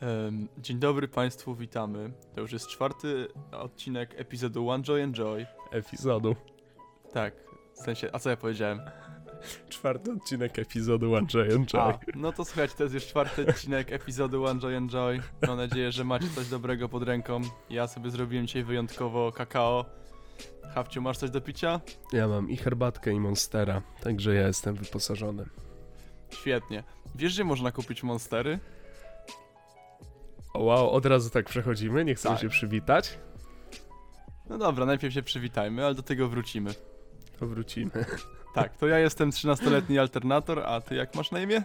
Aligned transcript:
Em, 0.00 0.48
Dzień 0.58 0.78
dobry 0.78 1.08
Państwu, 1.08 1.54
witamy. 1.54 2.10
To 2.34 2.40
już 2.40 2.52
jest 2.52 2.66
czwarty 2.68 3.28
odcinek 3.52 4.14
epizodu 4.16 4.68
One 4.68 4.84
Joy 4.84 5.02
Enjoy. 5.02 5.46
Epizodu. 5.70 6.36
Tak, 7.12 7.34
w 7.74 7.78
sensie, 7.78 8.10
a 8.12 8.18
co 8.18 8.30
ja 8.30 8.36
powiedziałem? 8.36 8.80
Czwarty 9.68 10.12
odcinek 10.12 10.58
epizodu 10.58 11.14
One 11.14 11.26
Joy 11.26 11.48
Enjoy. 11.54 11.80
A, 11.80 11.98
no 12.14 12.32
to 12.32 12.44
słuchajcie, 12.44 12.74
to 12.76 12.82
jest 12.82 12.94
już 12.94 13.06
czwarty 13.06 13.46
odcinek 13.46 13.92
epizodu 13.92 14.44
One 14.44 14.60
Joy 14.60 14.74
Enjoy. 14.76 15.20
Mam 15.46 15.56
nadzieję, 15.56 15.92
że 15.92 16.04
macie 16.04 16.28
coś 16.34 16.48
dobrego 16.48 16.88
pod 16.88 17.02
ręką. 17.02 17.40
Ja 17.70 17.86
sobie 17.86 18.10
zrobiłem 18.10 18.46
dzisiaj 18.46 18.64
wyjątkowo 18.64 19.32
kakao. 19.32 19.84
Hawciu, 20.74 21.02
masz 21.02 21.18
coś 21.18 21.30
do 21.30 21.40
picia? 21.40 21.80
Ja 22.12 22.28
mam 22.28 22.50
i 22.50 22.56
herbatkę, 22.56 23.12
i 23.12 23.20
monstera, 23.20 23.82
także 24.02 24.34
ja 24.34 24.46
jestem 24.46 24.74
wyposażony. 24.74 25.44
Świetnie. 26.30 26.84
Wiesz, 27.14 27.32
gdzie 27.34 27.44
można 27.44 27.72
kupić 27.72 28.02
monstery? 28.02 28.58
O 30.54 30.64
wow, 30.64 30.90
od 30.90 31.06
razu 31.06 31.30
tak 31.30 31.46
przechodzimy, 31.46 32.04
nie 32.04 32.14
chcemy 32.14 32.34
Tak. 32.34 32.42
się 32.42 32.48
przywitać? 32.48 33.18
No 34.50 34.58
dobra, 34.58 34.86
najpierw 34.86 35.14
się 35.14 35.22
przywitajmy, 35.22 35.84
ale 35.84 35.94
do 35.94 36.02
tego 36.02 36.28
wrócimy. 36.28 36.74
To 37.40 37.46
wrócimy. 37.46 37.90
Tak, 38.54 38.76
to 38.76 38.86
ja 38.86 38.98
jestem 38.98 39.30
13-letni 39.30 39.98
alternator, 39.98 40.58
a 40.66 40.80
ty 40.80 40.94
jak 40.94 41.14
masz 41.14 41.30
na 41.30 41.40
imię? 41.40 41.62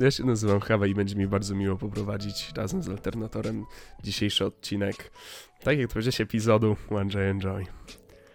Ja 0.00 0.10
się 0.10 0.24
nazywam 0.24 0.60
Hawa 0.60 0.86
i 0.86 0.94
będzie 0.94 1.16
mi 1.16 1.26
bardzo 1.26 1.54
miło 1.54 1.76
poprowadzić 1.76 2.52
razem 2.56 2.82
z 2.82 2.88
Alternatorem 2.88 3.64
dzisiejszy 4.02 4.44
odcinek. 4.46 5.10
Tak 5.62 5.78
jak 5.78 5.88
powiedziałeś, 5.88 6.20
epizodu 6.20 6.76
One 6.90 7.10
Joy 7.10 7.22
Enjoy. 7.22 7.66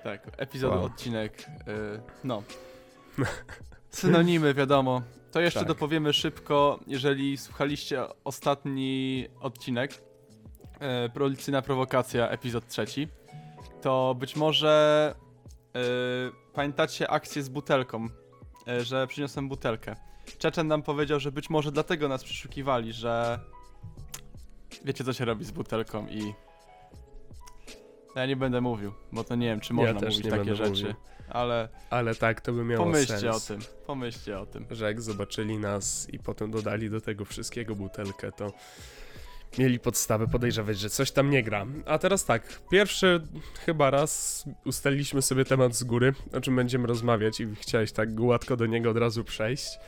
Tak, 0.03 0.27
epizod, 0.38 0.71
Wow. 0.71 0.83
odcinek. 0.83 1.45
y, 1.67 1.99
no. 2.23 2.43
Synonimy, 3.89 4.53
wiadomo. 4.53 5.02
To 5.31 5.41
jeszcze 5.41 5.59
Tak. 5.59 5.67
dopowiemy 5.67 6.13
szybko, 6.13 6.80
jeżeli 6.88 7.38
słuchaliście 7.38 8.03
ostatni 8.23 9.25
odcinek, 9.39 10.02
e, 10.80 11.09
Policyjna 11.09 11.61
prowokacja, 11.61 12.30
epizod 12.30 12.67
trzeci, 12.67 13.08
to 13.81 14.16
być 14.19 14.36
może 14.36 15.16
e, 15.75 15.80
pamiętacie 16.53 17.09
akcję 17.09 17.44
z 17.44 17.50
butelką, 17.50 18.08
e, 18.67 18.83
że 18.83 19.08
przyniosłem 19.08 19.50
butelkę. 19.50 19.95
Czeczen 20.38 20.67
nam 20.67 20.83
powiedział, 20.83 21.19
że 21.19 21.31
być 21.31 21.50
może 21.50 21.72
dlatego 21.72 22.08
nas 22.08 22.23
przeszukiwali, 22.23 22.94
że 22.94 23.39
wiecie 24.85 25.03
co 25.03 25.13
się 25.13 25.25
robi 25.25 25.45
z 25.45 25.52
butelką 25.52 26.08
i 26.08 26.33
ja 28.16 28.25
nie 28.25 28.35
będę 28.35 28.61
mówił, 28.61 28.94
bo 29.11 29.23
to 29.23 29.35
nie 29.35 29.47
wiem, 29.47 29.59
czy 29.59 29.73
Ja 29.73 29.75
można 29.75 30.00
też 30.00 30.09
mówić 30.09 30.25
nie 30.25 30.31
takie 30.31 30.44
będę 30.44 30.56
rzeczy, 30.56 30.83
mówił. 30.83 30.94
Ale 31.30 31.69
Ale 31.89 32.16
tak, 32.16 32.41
to 32.41 32.53
by 32.53 32.63
miało 32.63 32.85
pomyślcie 32.85 33.19
sens. 33.19 33.35
o 33.52 33.53
tym, 33.53 33.59
pomyślcie 33.88 34.39
o 34.39 34.45
tym. 34.45 34.66
że 34.72 34.85
jak 34.85 35.02
zobaczyli 35.02 35.58
nas 35.58 36.08
i 36.13 36.19
potem 36.19 36.52
dodali 36.52 36.89
do 36.89 37.02
tego 37.02 37.25
wszystkiego 37.25 37.75
butelkę, 37.75 38.31
to 38.31 38.53
mieli 39.57 39.80
podstawę 39.80 40.27
podejrzewać, 40.27 40.80
że 40.80 40.89
coś 40.89 41.11
tam 41.11 41.30
nie 41.30 41.44
gra. 41.44 41.66
A 41.85 41.97
teraz 41.97 42.25
tak, 42.25 42.59
pierwszy 42.72 43.22
chyba 43.66 43.89
raz 43.89 44.44
ustaliliśmy 44.66 45.22
sobie 45.22 45.45
temat 45.45 45.75
z 45.75 45.83
góry, 45.83 46.13
o 46.33 46.41
czym 46.41 46.55
będziemy 46.55 46.88
rozmawiać 46.88 47.39
i 47.39 47.55
chciałeś 47.55 47.91
tak 47.91 48.16
gładko 48.16 48.57
do 48.57 48.66
niego 48.66 48.89
od 48.89 48.97
razu 48.97 49.23
przejść. 49.23 49.80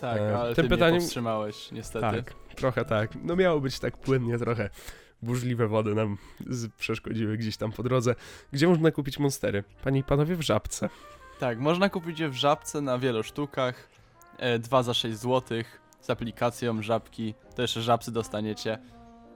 Tak, 0.00 0.20
E, 0.20 0.38
ale 0.38 0.54
tym 0.54 0.64
ty 0.68 0.70
pytaniem- 0.76 0.90
mnie 0.94 1.00
powstrzymałeś, 1.00 1.72
niestety. 1.72 2.00
Tak, 2.00 2.34
trochę 2.56 2.84
tak. 2.84 3.10
No 3.22 3.36
miało 3.36 3.60
być 3.60 3.78
tak 3.78 3.96
płynnie 3.96 4.38
trochę. 4.38 4.70
Burzliwe 5.22 5.68
wody 5.68 5.94
nam 5.94 6.16
przeszkodziły 6.78 7.36
gdzieś 7.36 7.56
tam 7.56 7.72
po 7.72 7.82
drodze. 7.82 8.14
Gdzie 8.52 8.68
można 8.68 8.90
kupić 8.90 9.18
monstery? 9.18 9.64
Panie 9.84 10.00
i 10.00 10.04
panowie 10.04 10.36
w 10.36 10.42
Żabce. 10.42 10.88
Tak, 11.40 11.58
można 11.58 11.88
kupić 11.88 12.20
je 12.20 12.28
w 12.28 12.34
Żabce 12.34 12.80
na 12.80 12.98
wielu 12.98 13.22
sztukach, 13.22 13.88
e, 14.38 14.58
dwa 14.58 14.82
za 14.82 14.94
6 14.94 15.18
zł, 15.18 15.62
z 16.00 16.10
aplikacją 16.10 16.82
Żabki, 16.82 17.34
to 17.56 17.62
jeszcze 17.62 17.82
Żabsy 17.82 18.12
dostaniecie. 18.12 18.78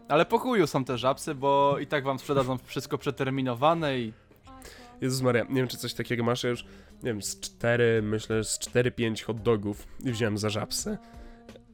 Ale 0.08 0.26
po 0.26 0.38
chuju 0.38 0.66
są 0.66 0.84
te 0.84 0.98
Żabsy, 0.98 1.34
bo 1.34 1.78
i 1.78 1.86
tak 1.86 2.04
wam 2.04 2.18
sprzedadzą 2.18 2.58
wszystko 2.58 2.98
przeterminowane 2.98 3.98
i 3.98 4.12
Jezus 5.00 5.20
Maria, 5.20 5.44
nie 5.44 5.54
wiem 5.54 5.68
czy 5.68 5.76
coś 5.76 5.94
takiego 5.94 6.24
masz, 6.24 6.44
ja 6.44 6.50
już, 6.50 6.64
nie 7.02 7.10
wiem, 7.10 7.22
z 7.22 7.40
4, 7.40 8.02
myślę, 8.02 8.44
z 8.44 8.58
4-5 8.58 9.24
hot 9.24 9.42
dogów 9.42 9.86
wziąłem 10.00 10.38
za 10.38 10.50
żabsę. 10.50 10.98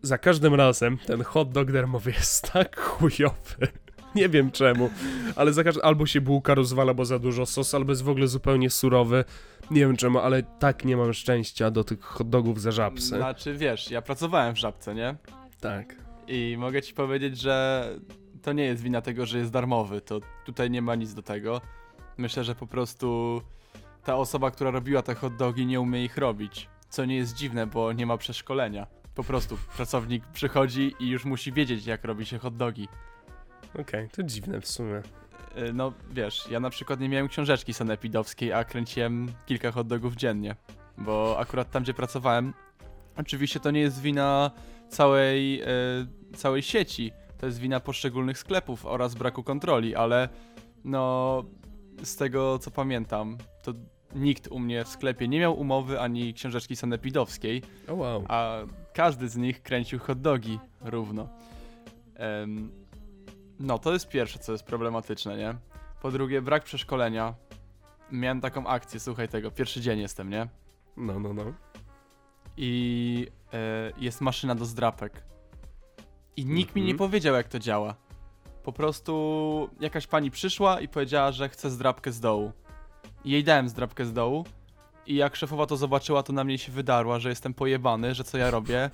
Za 0.03 0.19
każdym 0.19 0.55
razem 0.55 0.99
ten 0.99 1.23
hot 1.23 1.53
dog 1.53 1.73
darmowy 1.73 2.11
jest 2.11 2.53
tak 2.53 2.81
chujowy. 2.87 3.69
Nie 4.15 4.29
wiem 4.29 4.51
czemu, 4.51 4.91
ale 5.37 5.53
za 5.53 5.65
każdym, 5.65 5.85
albo 5.85 6.07
się 6.07 6.21
bułka 6.21 6.55
rozwala, 6.55 6.95
bo 6.95 7.05
za 7.05 7.19
dużo 7.19 7.47
sosu, 7.47 7.77
albo 7.77 7.93
jest 7.93 8.03
w 8.03 8.09
ogóle 8.09 8.27
zupełnie 8.27 8.71
surowy. 8.71 9.25
Nie 9.71 9.81
wiem 9.81 9.97
czemu, 9.97 10.19
ale 10.19 10.43
tak 10.43 10.85
nie 10.85 10.97
mam 10.97 11.13
szczęścia 11.13 11.71
do 11.71 11.85
tych 11.85 12.01
hot 12.01 12.29
dogów 12.29 12.61
za 12.61 12.71
żabsę. 12.71 13.17
Znaczy, 13.17 13.55
wiesz, 13.55 13.91
ja 13.91 14.03
pracowałem 14.03 14.55
w 14.55 14.59
Żabce, 14.59 14.95
nie? 14.95 15.17
Tak. 15.61 15.95
I 16.29 16.57
mogę 16.59 16.83
ci 16.83 16.95
powiedzieć, 16.95 17.39
że 17.39 17.87
to 18.43 18.53
nie 18.53 18.65
jest 18.65 18.83
wina 18.83 19.01
tego, 19.01 19.27
że 19.27 19.39
jest 19.39 19.51
darmowy, 19.51 20.01
to 20.01 20.21
tutaj 20.45 20.71
nie 20.71 20.83
ma 20.83 20.95
nic 20.95 21.15
do 21.15 21.23
tego. 21.23 21.61
Myślę, 22.17 22.45
że 22.45 22.55
po 22.55 22.67
prostu 22.67 23.41
ta 24.05 24.17
osoba, 24.17 24.51
która 24.51 24.71
robiła 24.71 25.03
te 25.03 25.15
hot 25.15 25.37
dogi 25.37 25.67
nie 25.67 25.81
umie 25.81 26.05
ich 26.05 26.17
robić, 26.17 26.69
co 26.89 27.05
nie 27.05 27.17
jest 27.17 27.35
dziwne, 27.35 27.67
bo 27.67 27.93
nie 27.93 28.07
ma 28.07 28.17
przeszkolenia. 28.17 28.87
Po 29.15 29.25
prostu 29.25 29.59
pracownik 29.77 30.27
przychodzi 30.27 30.95
i 31.01 31.09
już 31.09 31.25
musi 31.25 31.53
wiedzieć, 31.53 31.87
jak 31.87 32.05
robi 32.05 32.27
się 32.27 32.39
hot 32.39 32.57
dogi. 32.57 32.89
Okej, 33.79 34.09
to 34.09 34.23
dziwne 34.23 34.61
w 34.61 34.69
sumie. 34.69 35.03
Y, 35.59 35.73
No 35.73 35.93
wiesz, 36.11 36.47
ja 36.51 36.61
na 36.61 36.71
przykład 36.71 37.01
nie 37.01 37.09
miałem 37.09 37.29
książeczki 37.29 37.75
sanepidowskiej, 37.75 38.53
a 38.53 38.65
kręciłem 38.65 39.33
kilka 39.47 39.73
hot 39.73 39.87
dogów 39.87 40.17
dziennie. 40.17 40.57
Bo 40.99 41.39
akurat 41.39 41.71
tam, 41.71 41.83
gdzie 41.83 41.95
pracowałem, 41.95 42.55
oczywiście 43.17 43.61
to 43.61 43.71
nie 43.71 43.81
jest 43.81 44.01
wina 44.01 44.51
całej, 44.89 45.63
y, 45.63 46.37
całej 46.37 46.63
sieci, 46.63 47.13
to 47.39 47.47
jest 47.47 47.59
wina 47.59 47.81
poszczególnych 47.81 48.39
sklepów 48.39 48.87
oraz 48.87 49.15
braku 49.15 49.43
kontroli, 49.43 49.95
ale 49.95 50.29
no 50.85 51.45
z 52.03 52.17
tego 52.17 52.59
co 52.59 52.71
pamiętam, 52.71 53.39
to 53.63 53.73
nikt 54.15 54.49
u 54.49 54.59
mnie 54.59 54.85
w 54.85 54.89
sklepie 54.89 55.29
nie 55.29 55.41
miał 55.41 55.61
umowy 55.61 56.01
ani 56.01 56.35
książeczki 56.35 56.77
sanepidowskiej, 56.77 57.63
O 57.89 57.95
wow. 57.95 58.25
a 58.29 58.59
każdy 58.95 59.29
z 59.29 59.37
nich 59.37 59.63
kręcił 59.63 59.99
hot 59.99 60.21
dogi 60.21 60.59
równo. 60.81 61.29
Em, 62.15 62.71
no, 63.61 63.79
to 63.79 63.93
jest 63.93 64.09
pierwsze, 64.09 64.39
co 64.39 64.53
jest 64.53 64.65
problematyczne, 64.65 65.37
nie? 65.37 65.55
Po 66.03 66.11
drugie, 66.11 66.43
brak 66.43 66.65
przeszkolenia. 66.65 67.35
Miałem 68.13 68.41
taką 68.41 68.67
akcję, 68.67 69.01
słuchaj 69.01 69.29
tego, 69.29 69.51
pierwszy 69.51 69.81
dzień 69.81 69.99
jestem, 70.01 70.31
nie? 70.31 70.49
No, 70.97 71.21
no, 71.21 71.35
no. 71.35 71.45
I 72.57 73.27
e, 73.53 73.93
jest 73.99 74.21
maszyna 74.21 74.55
do 74.55 74.65
zdrapek. 74.65 75.23
I 76.37 76.45
nikt 76.47 76.75
mi 76.75 76.83
nie 76.83 76.91
Mhm. 76.91 76.99
powiedział, 77.11 77.35
jak 77.35 77.49
to 77.49 77.59
działa. 77.59 77.95
Po 78.63 78.73
prostu 78.73 79.71
jakaś 79.81 80.07
pani 80.07 80.31
przyszła 80.31 80.81
i 80.81 80.89
powiedziała, 80.89 81.33
że 81.33 81.49
chce 81.49 81.71
zdrapkę 81.71 82.13
z 82.13 82.21
dołu. 82.21 82.53
I 83.25 83.31
jej 83.31 83.45
dałem 83.45 83.69
zdrapkę 83.69 84.07
z 84.07 84.13
dołu. 84.13 84.45
I 85.07 85.15
jak 85.15 85.37
szefowa 85.37 85.67
to 85.67 85.77
zobaczyła, 85.77 86.23
to 86.23 86.33
na 86.33 86.45
mnie 86.45 86.59
się 86.59 86.73
wydarła, 86.73 87.19
że 87.19 87.29
jestem 87.29 87.55
pojebany, 87.55 88.15
że 88.15 88.25
co 88.25 88.39
ja 88.39 88.51
robię, 88.51 88.91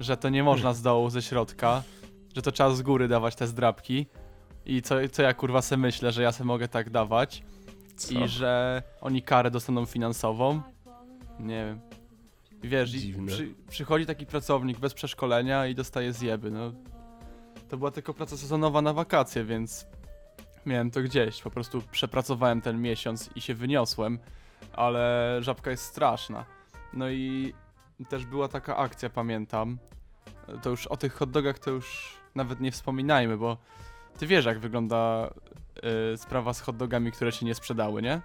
że 0.00 0.16
to 0.16 0.28
nie 0.28 0.42
można 0.42 0.74
z 0.74 0.82
dołu, 0.82 1.10
ze 1.10 1.22
środka, 1.22 1.82
że 2.36 2.42
to 2.42 2.52
trzeba 2.52 2.70
z 2.70 2.82
góry 2.82 3.08
dawać 3.08 3.36
te 3.36 3.46
zdrapki. 3.46 4.06
I 4.66 4.82
co, 4.82 4.94
co 5.12 5.22
ja 5.22 5.34
kurwa 5.34 5.62
se 5.62 5.76
myślę, 5.76 6.12
że 6.12 6.22
ja 6.22 6.32
se 6.32 6.44
mogę 6.44 6.68
tak 6.68 6.90
dawać. 6.90 7.42
Co? 7.96 8.14
I 8.14 8.28
że 8.28 8.82
oni 9.00 9.22
karę 9.22 9.50
dostaną 9.50 9.86
finansową. 9.86 10.62
Nie 11.40 11.64
wiem. 11.64 11.80
I 12.62 12.68
Wiesz, 12.68 12.94
i 12.94 13.00
Dziwne. 13.00 13.26
przy, 13.32 13.54
przychodzi 13.70 14.06
taki 14.06 14.26
pracownik 14.26 14.78
bez 14.78 14.94
przeszkolenia 14.94 15.66
i 15.66 15.74
dostaje 15.74 16.12
zjeby. 16.12 16.50
No, 16.50 16.72
to 17.68 17.76
była 17.76 17.90
tylko 17.90 18.14
praca 18.14 18.36
sezonowa 18.36 18.82
na 18.82 18.92
wakacje, 18.92 19.44
więc 19.44 19.86
miałem 20.66 20.90
to 20.90 21.02
gdzieś. 21.02 21.42
Po 21.42 21.50
prostu 21.50 21.82
przepracowałem 21.92 22.60
ten 22.60 22.80
miesiąc 22.82 23.30
i 23.36 23.40
się 23.40 23.54
wyniosłem, 23.54 24.18
ale 24.72 25.36
żabka 25.40 25.70
jest 25.70 25.84
straszna. 25.84 26.44
No 26.92 27.10
i 27.10 27.54
też 28.08 28.26
była 28.26 28.48
taka 28.48 28.76
akcja, 28.76 29.10
pamiętam. 29.10 29.78
To 30.62 30.70
już 30.70 30.86
o 30.86 30.96
tych 30.96 31.14
hot 31.14 31.30
dogach 31.30 31.58
to 31.58 31.70
już 31.70 32.16
nawet 32.34 32.60
nie 32.60 32.72
wspominajmy, 32.72 33.36
bo 33.36 33.56
ty 34.18 34.26
wiesz 34.26 34.44
jak 34.44 34.58
wygląda 34.58 35.30
y, 36.12 36.16
sprawa 36.16 36.54
z 36.54 36.60
hot 36.60 36.76
dogami, 36.76 37.12
które 37.12 37.32
się 37.32 37.46
nie 37.46 37.54
sprzedały, 37.54 38.02
nie? 38.02 38.20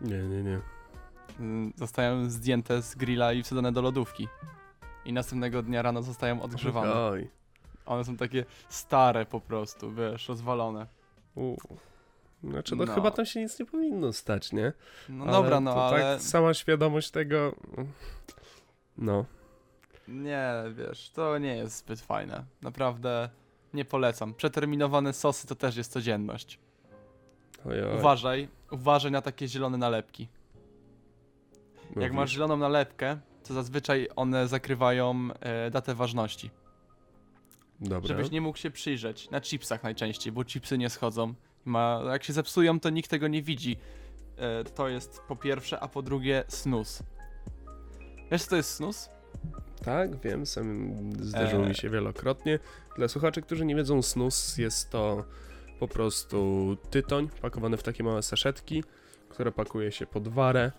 Nie, 0.00 0.18
nie, 0.22 0.42
nie. 0.42 0.56
Y, 0.56 1.72
Zostają 1.76 2.30
zdjęte 2.30 2.82
z 2.82 2.94
grilla 2.94 3.32
i 3.32 3.42
wsadzone 3.42 3.72
do 3.72 3.82
lodówki. 3.82 4.28
I 5.04 5.12
następnego 5.12 5.62
dnia 5.62 5.82
rano 5.82 6.02
zostają 6.02 6.42
odgrzewane. 6.42 6.94
Oj. 6.94 7.30
One 7.86 8.04
są 8.04 8.16
takie 8.16 8.44
stare 8.68 9.26
po 9.26 9.40
prostu, 9.40 9.92
wiesz, 9.92 10.28
rozwalone. 10.28 10.86
U. 11.34 11.56
Znaczy, 12.44 12.76
no, 12.76 12.84
No. 12.84 12.94
chyba 12.94 13.10
tam 13.10 13.26
się 13.26 13.40
nic 13.42 13.58
nie 13.60 13.66
powinno 13.66 14.12
stać, 14.12 14.52
nie? 14.52 14.72
No 15.08 15.24
Ale 15.24 15.32
dobra, 15.32 15.60
no 15.60 15.74
to 15.74 15.86
ale 15.86 16.00
Tak, 16.02 16.22
sama 16.22 16.54
świadomość 16.54 17.10
tego. 17.10 17.54
No. 18.98 19.24
nie, 20.08 20.48
wiesz, 20.74 21.10
to 21.10 21.38
nie 21.38 21.56
jest 21.56 21.76
zbyt 21.78 22.00
fajne. 22.00 22.44
Naprawdę 22.62 23.30
nie 23.76 23.84
polecam. 23.84 24.34
Przeterminowane 24.34 25.12
sosy 25.12 25.46
to 25.46 25.54
też 25.54 25.76
jest 25.76 25.92
codzienność. 25.92 26.58
Uważaj, 27.98 28.48
uważaj 28.70 29.12
na 29.12 29.22
takie 29.22 29.48
zielone 29.48 29.78
nalepki. 29.78 30.28
Jak 31.96 32.12
masz 32.12 32.30
zieloną 32.30 32.56
nalepkę, 32.56 33.18
to 33.48 33.54
zazwyczaj 33.54 34.08
one 34.16 34.48
zakrywają 34.48 35.28
e, 35.40 35.70
datę 35.70 35.94
ważności. 35.94 36.50
Dobra. 37.80 38.08
żebyś 38.08 38.30
nie 38.30 38.40
mógł 38.40 38.58
się 38.58 38.70
przyjrzeć. 38.70 39.30
Na 39.30 39.40
chipsach 39.40 39.82
najczęściej, 39.82 40.32
bo 40.32 40.44
chipsy 40.44 40.78
nie 40.78 40.90
schodzą. 40.90 41.34
Ma, 41.64 42.02
jak 42.12 42.24
się 42.24 42.32
zepsują, 42.32 42.80
to 42.80 42.90
nikt 42.90 43.10
tego 43.10 43.28
nie 43.28 43.42
widzi. 43.42 43.76
E, 44.36 44.64
to 44.64 44.88
jest 44.88 45.20
po 45.28 45.36
pierwsze, 45.36 45.80
a 45.80 45.88
po 45.88 46.02
drugie 46.02 46.44
snus. 46.48 47.02
Wiesz 48.30 48.42
co 48.42 48.50
to 48.50 48.56
jest 48.56 48.74
snus? 48.74 49.08
Tak, 49.86 50.20
wiem, 50.20 50.46
sam 50.46 50.92
zdarzyło 51.20 51.66
mi 51.66 51.74
się 51.74 51.90
wielokrotnie. 51.90 52.58
Dla 52.96 53.08
słuchaczy, 53.08 53.42
którzy 53.42 53.64
nie 53.64 53.76
wiedzą, 53.76 54.02
snus 54.02 54.58
jest 54.58 54.90
to 54.90 55.24
po 55.80 55.88
prostu 55.88 56.76
tytoń 56.90 57.28
pakowany 57.42 57.76
w 57.76 57.82
takie 57.82 58.04
małe 58.04 58.22
saszetki, 58.22 58.84
które 59.28 59.52
pakuje 59.52 59.92
się 59.92 60.06
pod 60.06 60.28
warę. 60.28 60.72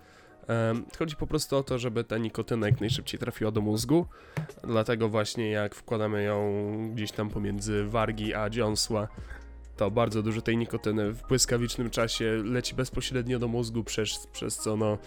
Chodzi 1.00 1.16
po 1.16 1.28
prostu 1.28 1.58
o 1.58 1.64
to, 1.64 1.80
żeby 1.80 2.04
ta 2.04 2.18
nikotyna 2.18 2.68
jak 2.68 2.82
najszybciej 2.82 3.20
trafiła 3.20 3.52
do 3.52 3.62
mózgu. 3.62 4.06
Dlatego 4.64 5.10
właśnie 5.10 5.52
jak 5.52 5.76
wkładamy 5.76 6.24
ją 6.24 6.64
gdzieś 6.96 7.12
tam 7.12 7.30
pomiędzy 7.30 7.86
wargi 7.86 8.34
a 8.34 8.50
dziąsła, 8.50 9.08
to 9.78 9.92
bardzo 9.92 10.24
dużo 10.24 10.42
tej 10.42 10.58
nikotyny 10.58 11.12
w 11.12 11.28
błyskawicznym 11.28 11.90
czasie 11.90 12.42
leci 12.46 12.76
bezpośrednio 12.76 13.40
do 13.40 13.48
mózgu, 13.48 13.84
przez, 13.84 14.28
przez 14.28 14.58
co 14.58 14.78
no 14.78 14.98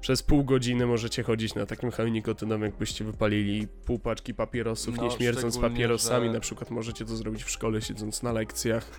przez 0.00 0.22
pół 0.22 0.44
godziny 0.44 0.86
możecie 0.86 1.22
chodzić 1.22 1.54
na 1.54 1.66
takim 1.66 1.90
haju 1.90 2.08
nikotynowym, 2.08 2.62
jakbyście 2.62 3.04
wypalili 3.04 3.68
pół 3.68 3.98
paczki 3.98 4.34
papierosów, 4.34 4.96
No, 4.96 5.02
nie 5.02 5.10
śmierdząc 5.10 5.58
papierosami. 5.58 6.26
że- 6.26 6.32
Na 6.32 6.40
przykład 6.40 6.70
możecie 6.70 7.04
to 7.04 7.16
zrobić 7.16 7.44
w 7.44 7.50
szkole, 7.50 7.82
siedząc 7.82 8.22
na 8.22 8.32
lekcjach. 8.32 8.90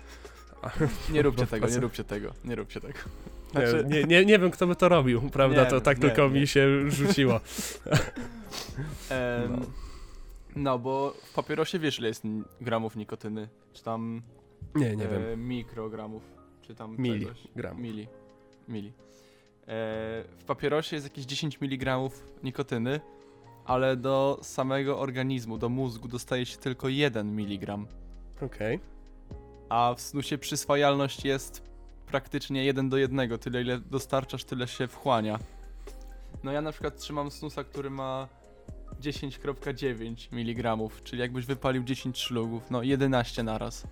Nie 1.12 1.22
róbcie 1.22 1.46
tego, 1.46 1.68
nie 1.68 1.80
róbcie 1.80 2.04
tego, 2.04 2.34
nie 2.44 2.54
róbcie 2.54 2.80
tego. 2.80 2.98
Nie, 3.54 3.68
Znaczy, 3.70 3.84
nie, 3.88 4.04
nie, 4.04 4.24
nie 4.24 4.38
wiem, 4.38 4.50
kto 4.50 4.66
by 4.66 4.76
to 4.76 4.88
robił, 4.88 5.20
prawda? 5.32 5.64
Nie 5.64 5.70
to 5.70 5.80
tak 5.80 5.96
nie, 5.98 6.08
tylko 6.08 6.28
nie. 6.28 6.40
mi 6.40 6.46
się 6.46 6.90
rzuciło. 6.90 7.40
no. 9.50 9.58
no. 10.56 10.78
bo 10.78 11.14
w 11.24 11.34
papierosie 11.34 11.78
wiesz 11.78 11.98
ile 11.98 12.08
jest 12.08 12.22
gramów 12.60 12.96
nikotyny, 12.96 13.48
czy 13.72 13.82
tam 13.84 14.22
Nie, 14.74 14.96
nie 14.96 15.04
e, 15.04 15.20
wiem. 15.30 15.48
mikrogramów, 15.48 16.22
czy 16.62 16.74
tam 16.74 16.96
Mili, 16.98 17.20
czegoś. 17.20 17.38
gram. 17.56 17.82
Mili. 17.82 18.08
Mili. 18.68 18.92
E, 19.70 19.72
w 20.38 20.44
papierosie 20.46 20.96
jest 20.96 21.06
jakieś 21.06 21.24
10 21.24 21.58
mg 21.62 21.98
nikotyny, 22.42 23.00
ale 23.64 23.96
do 23.96 24.38
samego 24.42 24.98
organizmu, 24.98 25.58
do 25.58 25.68
mózgu 25.68 26.08
dostaje 26.08 26.46
się 26.46 26.56
tylko 26.56 26.88
1 26.88 27.40
mg. 27.40 27.78
Okej. 28.42 28.80
A 29.68 29.94
w 29.96 30.00
snusie 30.00 30.38
przyswajalność 30.38 31.24
jest 31.24 31.62
praktycznie 32.06 32.64
1 32.64 32.88
do 32.88 32.96
1, 32.96 33.38
tyle 33.38 33.62
ile 33.62 33.78
dostarczasz, 33.78 34.44
tyle 34.44 34.68
się 34.68 34.88
wchłania. 34.88 35.38
No 36.44 36.52
ja 36.52 36.60
na 36.60 36.72
przykład 36.72 36.96
trzymam 36.96 37.30
snusa, 37.30 37.64
który 37.64 37.90
ma 37.90 38.28
10,9 39.00 40.28
mg, 40.32 40.76
czyli 41.04 41.22
jakbyś 41.22 41.46
wypalił 41.46 41.82
10 41.84 42.18
szlugów, 42.18 42.70
no 42.70 42.82
11 42.82 43.42
naraz. 43.42 43.86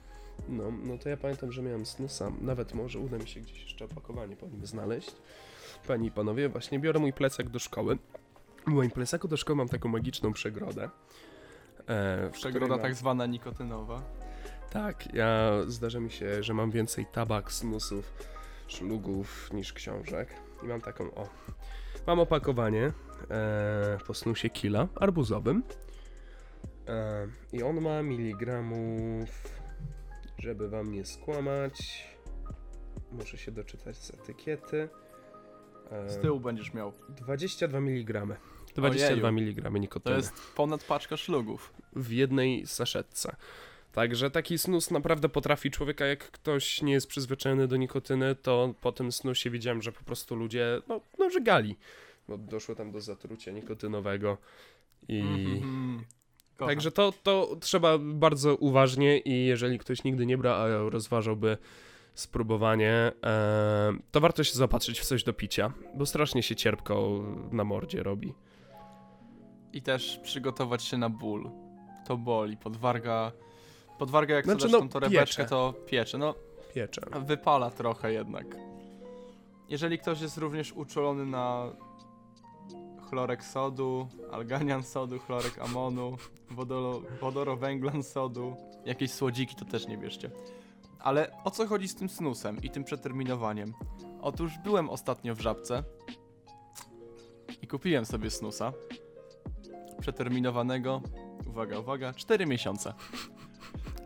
No, 0.48 0.70
no 0.84 0.98
to 0.98 1.08
ja 1.08 1.16
pamiętam, 1.16 1.52
że 1.52 1.62
miałem 1.62 1.86
snusa. 1.86 2.32
Nawet 2.40 2.74
może 2.74 2.98
uda 2.98 3.18
mi 3.18 3.28
się 3.28 3.40
gdzieś 3.40 3.62
jeszcze 3.62 3.84
opakowanie 3.84 4.36
po 4.36 4.46
nim 4.46 4.66
znaleźć. 4.66 5.12
Panie 5.86 6.08
i 6.08 6.10
panowie, 6.10 6.48
właśnie 6.48 6.78
biorę 6.78 7.00
mój 7.00 7.12
plecak 7.12 7.48
do 7.48 7.58
szkoły. 7.58 7.98
W 8.66 8.70
moim 8.70 8.90
plecaku 8.90 9.28
do 9.28 9.36
szkoły 9.36 9.56
mam 9.56 9.68
taką 9.68 9.88
magiczną 9.88 10.32
przegrodę. 10.32 10.90
E, 11.88 12.30
Przegroda 12.32 12.74
mam- 12.74 12.80
tak 12.82 12.94
zwana 12.94 13.26
nikotynowa. 13.26 14.02
Tak, 14.70 15.14
ja 15.14 15.50
zdarza 15.66 16.00
mi 16.00 16.10
się, 16.10 16.42
że 16.42 16.54
mam 16.54 16.70
więcej 16.70 17.06
tabak, 17.12 17.52
snusów, 17.52 18.12
szlugów 18.66 19.52
niż 19.52 19.72
książek. 19.72 20.28
I 20.62 20.66
mam 20.66 20.80
taką, 20.80 21.14
o. 21.14 21.28
Mam 22.06 22.20
opakowanie 22.20 22.92
e, 23.30 23.98
po 24.06 24.14
snusie 24.14 24.50
kila 24.50 24.88
arbuzowym. 24.96 25.62
E, 26.88 27.26
I 27.52 27.62
on 27.62 27.80
ma 27.80 28.02
miligramów, 28.02 29.57
żeby 30.38 30.68
wam 30.68 30.92
nie 30.92 31.04
skłamać. 31.04 32.06
Muszę 33.12 33.38
się 33.38 33.52
doczytać 33.52 33.96
z 33.96 34.10
etykiety. 34.10 34.88
Z 36.06 36.22
tyłu 36.22 36.40
będziesz 36.40 36.74
miał. 36.74 36.92
22 37.08 37.78
mg. 37.78 38.26
22 38.74 39.28
Ojeju. 39.28 39.38
mg 39.38 39.62
To 39.62 39.78
nikotyny 39.78 40.16
jest 40.16 40.54
ponad 40.56 40.84
paczka 40.84 41.16
szlugów. 41.16 41.72
w 41.96 42.12
jednej 42.12 42.66
saszetce. 42.66 43.36
Także 43.92 44.30
taki 44.30 44.58
snus 44.58 44.90
naprawdę 44.90 45.28
potrafi 45.28 45.70
człowieka, 45.70 46.06
jak 46.06 46.30
ktoś 46.30 46.82
nie 46.82 46.92
jest 46.92 47.06
przyzwyczajony 47.06 47.68
do 47.68 47.76
nikotyny, 47.76 48.34
to 48.34 48.74
po 48.80 48.92
tym 48.92 49.12
snusie 49.12 49.50
widziałem, 49.50 49.82
że 49.82 49.92
po 49.92 50.04
prostu 50.04 50.36
ludzie, 50.36 50.82
no, 50.88 51.00
no 51.18 51.30
żegali, 51.30 51.76
bo 52.28 52.38
doszło 52.38 52.74
tam 52.74 52.92
do 52.92 53.00
zatrucia 53.00 53.50
nikotynowego 53.52 54.38
i... 55.08 55.20
Mhm. 55.20 56.04
Kocham. 56.58 56.68
Także 56.74 56.90
to, 56.90 57.12
to 57.22 57.56
trzeba 57.60 57.98
bardzo 57.98 58.56
uważnie 58.56 59.18
i 59.18 59.46
jeżeli 59.46 59.78
ktoś 59.78 60.04
nigdy 60.04 60.26
nie 60.26 60.38
brał, 60.38 60.54
a 60.54 60.90
rozważałby 60.90 61.58
spróbowanie, 62.14 63.12
e, 63.24 63.92
to 64.10 64.20
warto 64.20 64.44
się 64.44 64.54
zapatrzyć 64.54 65.00
w 65.00 65.04
coś 65.04 65.24
do 65.24 65.32
picia, 65.32 65.72
bo 65.94 66.06
strasznie 66.06 66.42
się 66.42 66.56
cierpko 66.56 67.22
na 67.52 67.64
mordzie 67.64 68.02
robi. 68.02 68.34
I 69.72 69.82
też 69.82 70.20
przygotować 70.22 70.82
się 70.82 70.98
na 70.98 71.08
ból. 71.10 71.50
To 72.06 72.16
boli. 72.16 72.56
Podwarga. 72.56 73.32
Podwarga 73.98 74.34
jak 74.34 74.44
Znaczy, 74.44 74.68
no, 74.68 74.78
tą 74.78 74.88
torebeczkę, 74.88 75.42
piecze. 75.42 75.50
to 75.50 75.74
piecze. 75.86 76.18
No, 76.18 76.34
Piecze. 76.74 77.00
wypala 77.26 77.70
trochę 77.70 78.12
jednak. 78.12 78.46
Jeżeli 79.68 79.98
ktoś 79.98 80.20
jest 80.20 80.38
również 80.38 80.72
uczulony 80.72 81.26
na 81.26 81.72
chlorek 83.10 83.44
sodu, 83.44 84.08
alganian 84.32 84.82
sodu, 84.82 85.18
chlorek 85.18 85.58
amonu, 85.58 86.16
wodoro, 86.50 87.02
wodorowęglan 87.20 88.02
sodu, 88.02 88.56
jakieś 88.84 89.12
słodziki, 89.12 89.56
to 89.56 89.64
też 89.64 89.88
nie 89.88 89.98
bierzcie. 89.98 90.30
Ale 90.98 91.30
o 91.44 91.50
co 91.50 91.66
chodzi 91.66 91.88
z 91.88 91.94
tym 91.94 92.08
snusem 92.08 92.62
i 92.62 92.70
tym 92.70 92.84
przeterminowaniem? 92.84 93.74
Otóż 94.20 94.58
byłem 94.64 94.90
ostatnio 94.90 95.34
w 95.34 95.40
Żabce 95.40 95.84
i 97.62 97.66
kupiłem 97.66 98.06
sobie 98.06 98.30
snusa 98.30 98.72
przeterminowanego, 100.00 101.02
uwaga, 101.46 101.78
uwaga, 101.78 102.12
4 102.12 102.46
miesiące. 102.46 102.94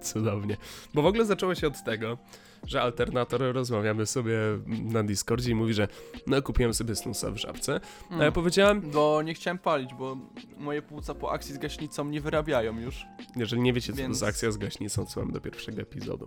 Cudownie. 0.03 0.57
Bo 0.95 1.03
w 1.03 1.07
ogóle 1.07 1.25
zaczęło 1.25 1.55
się 1.55 1.67
od 1.67 1.85
tego, 1.85 2.19
że 2.67 2.83
alternator 2.83 3.41
rozmawiamy 3.55 4.07
sobie 4.07 4.39
na 4.67 5.03
Discordzie 5.03 5.51
i 5.51 5.55
mówi, 5.55 5.75
że 5.75 5.89
no 6.27 6.43
kupiłem 6.43 6.75
sobie 6.75 6.97
snusa 6.97 7.31
w 7.31 7.37
żabce. 7.37 7.81
A 8.11 8.15
ja 8.15 8.21
Mm. 8.21 8.33
powiedziałem, 8.33 8.81
Bo 8.91 9.23
nie 9.23 9.35
chciałem 9.35 9.59
palić, 9.59 9.95
bo 9.95 10.17
moje 10.59 10.83
płuca 10.83 11.15
po 11.15 11.33
akcji 11.33 11.55
z 11.55 11.59
gaśnicą 11.59 12.05
nie 12.05 12.21
wyrabiają 12.21 12.81
już. 12.81 13.05
jeżeli 13.37 13.63
nie 13.63 13.73
wiecie 13.73 13.93
co 13.93 13.97
to 13.97 14.03
Więc- 14.03 14.19
za 14.19 14.27
akcja 14.27 14.51
z 14.51 14.57
gaśnicą, 14.57 15.07
co 15.07 15.21
mam 15.21 15.33
do 15.33 15.41
pierwszego 15.41 15.83
epizodu. 15.83 16.27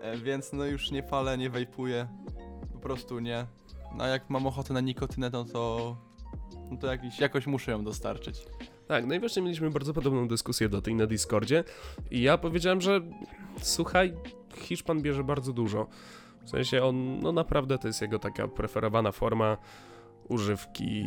E, 0.00 0.16
więc 0.18 0.52
no 0.52 0.64
już 0.64 0.90
nie 0.90 1.02
palę, 1.02 1.38
nie 1.38 1.50
wejpuję. 1.50 2.08
Po 2.72 2.78
prostu 2.78 3.18
nie. 3.20 3.46
No 3.96 4.04
a 4.04 4.08
jak 4.08 4.30
mam 4.30 4.46
ochotę 4.46 4.74
na 4.74 4.80
nikotynę, 4.80 5.30
no 5.32 5.44
to. 5.44 5.96
No 6.70 6.76
to 6.76 6.86
jakiś, 6.86 7.18
jakoś 7.20 7.46
muszę 7.46 7.70
ją 7.72 7.84
dostarczyć. 7.84 8.36
Tak, 8.88 9.06
no 9.06 9.14
i 9.14 9.20
właśnie 9.20 9.42
mieliśmy 9.42 9.70
bardzo 9.70 9.94
podobną 9.94 10.28
dyskusję 10.28 10.68
do 10.68 10.82
tej 10.82 10.94
na 10.94 11.06
Discordzie 11.06 11.64
i 12.10 12.22
ja 12.22 12.38
powiedziałem, 12.38 12.80
że 12.80 13.00
słuchaj, 13.60 14.14
Hiszpan 14.56 15.02
bierze 15.02 15.24
bardzo 15.24 15.52
dużo. 15.52 15.86
W 16.44 16.50
sensie 16.50 16.82
on, 16.82 17.20
no 17.20 17.32
naprawdę 17.32 17.78
to 17.78 17.86
jest 17.86 18.02
jego 18.02 18.18
taka 18.18 18.48
preferowana 18.48 19.12
forma 19.12 19.56
używki, 20.28 21.04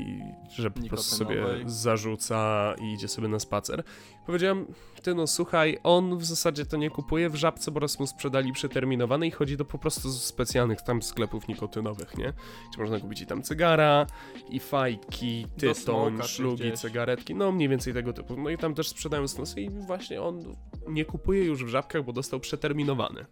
że 0.50 0.72
po 0.72 0.88
prostu 0.88 1.16
sobie 1.16 1.46
zarzuca 1.66 2.74
i 2.82 2.94
idzie 2.94 3.08
sobie 3.08 3.28
na 3.28 3.40
spacer. 3.40 3.84
Powiedziałem, 4.26 4.66
ty 5.02 5.16
no 5.16 5.28
słuchaj, 5.28 5.78
on 5.84 6.18
w 6.18 6.26
zasadzie 6.26 6.66
to 6.66 6.78
nie 6.78 6.90
kupuje 6.90 7.30
w 7.30 7.36
żabce, 7.36 7.72
bo 7.72 7.80
raz 7.80 8.00
mu 8.00 8.08
sprzedali 8.08 8.54
przeterminowane 8.54 9.28
i 9.28 9.32
chodzi 9.32 9.58
do 9.58 9.66
po 9.66 9.78
prostu 9.78 10.12
specjalnych 10.12 10.82
tam 10.82 11.02
sklepów 11.02 11.48
nikotynowych, 11.48 12.18
nie? 12.18 12.34
Gdzie 12.72 12.82
można 12.82 13.00
kupić 13.00 13.22
i 13.22 13.26
tam 13.26 13.42
cygara, 13.42 14.06
i 14.50 14.60
fajki, 14.60 15.48
tytoń, 15.58 16.18
czy 16.22 16.28
szlugi, 16.28 16.72
cygaretki, 16.72 17.36
no 17.36 17.52
mniej 17.52 17.70
więcej 17.70 17.94
tego 17.94 18.14
typu. 18.14 18.38
No 18.38 18.50
i 18.50 18.58
tam 18.58 18.74
też 18.74 18.90
sprzedają 18.90 19.28
snusy 19.28 19.62
i 19.62 19.70
właśnie 19.70 20.22
on 20.22 20.56
nie 20.88 21.06
kupuje 21.06 21.46
już 21.46 21.66
w 21.66 21.68
żabkach, 21.68 22.04
bo 22.04 22.14
dostał 22.14 22.40
przeterminowany. 22.40 23.26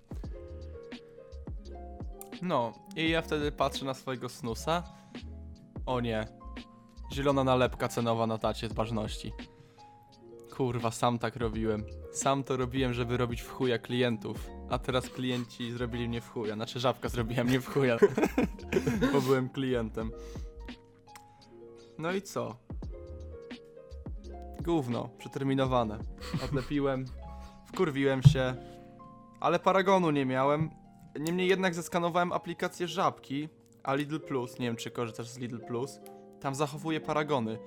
No, 2.41 2.73
i 2.95 3.09
ja 3.09 3.21
wtedy 3.21 3.51
patrzę 3.51 3.85
na 3.85 3.93
swojego 3.93 4.29
snusa. 4.29 4.83
O 5.85 5.99
nie. 5.99 6.27
Zielona 7.13 7.43
nalepka 7.43 7.87
cenowa 7.87 8.27
na 8.27 8.37
tacie 8.37 8.69
z 8.69 8.73
ważności. 8.73 9.33
Kurwa, 10.55 10.91
sam 10.91 11.19
tak 11.19 11.35
robiłem. 11.35 11.83
Sam 12.11 12.43
to 12.43 12.57
robiłem, 12.57 12.93
żeby 12.93 13.17
robić 13.17 13.41
w 13.41 13.49
chuja 13.49 13.79
klientów. 13.79 14.49
A 14.69 14.79
teraz 14.79 15.09
klienci 15.09 15.71
zrobili 15.71 16.09
mnie 16.09 16.21
w 16.21 16.29
chuja. 16.29 16.55
Znaczy 16.55 16.79
żabka 16.79 17.09
zrobiła 17.09 17.43
mnie 17.43 17.59
w 17.59 17.73
chuja. 17.73 17.97
Bo 19.13 19.21
byłem 19.21 19.49
klientem. 19.49 20.11
No 21.97 22.11
i 22.11 22.21
co? 22.21 22.57
Gówno, 24.61 25.09
przeterminowane. 25.17 25.99
Odlepiłem, 26.45 27.05
wkurwiłem 27.65 28.23
się, 28.23 28.55
ale 29.39 29.59
paragonu 29.59 30.11
nie 30.11 30.25
miałem. 30.25 30.69
Niemniej 31.19 31.47
jednak 31.47 31.75
zeskanowałem 31.75 32.31
aplikację 32.31 32.87
Żabki, 32.87 33.49
a 33.83 33.95
Lidl 33.95 34.19
Plus, 34.19 34.59
nie 34.59 34.67
wiem 34.67 34.75
czy 34.75 34.91
korzystasz 34.91 35.27
z 35.27 35.37
Lidl 35.37 35.59
Plus, 35.59 35.99
tam 36.39 36.55
zachowuje 36.55 37.01
paragony. 37.01 37.59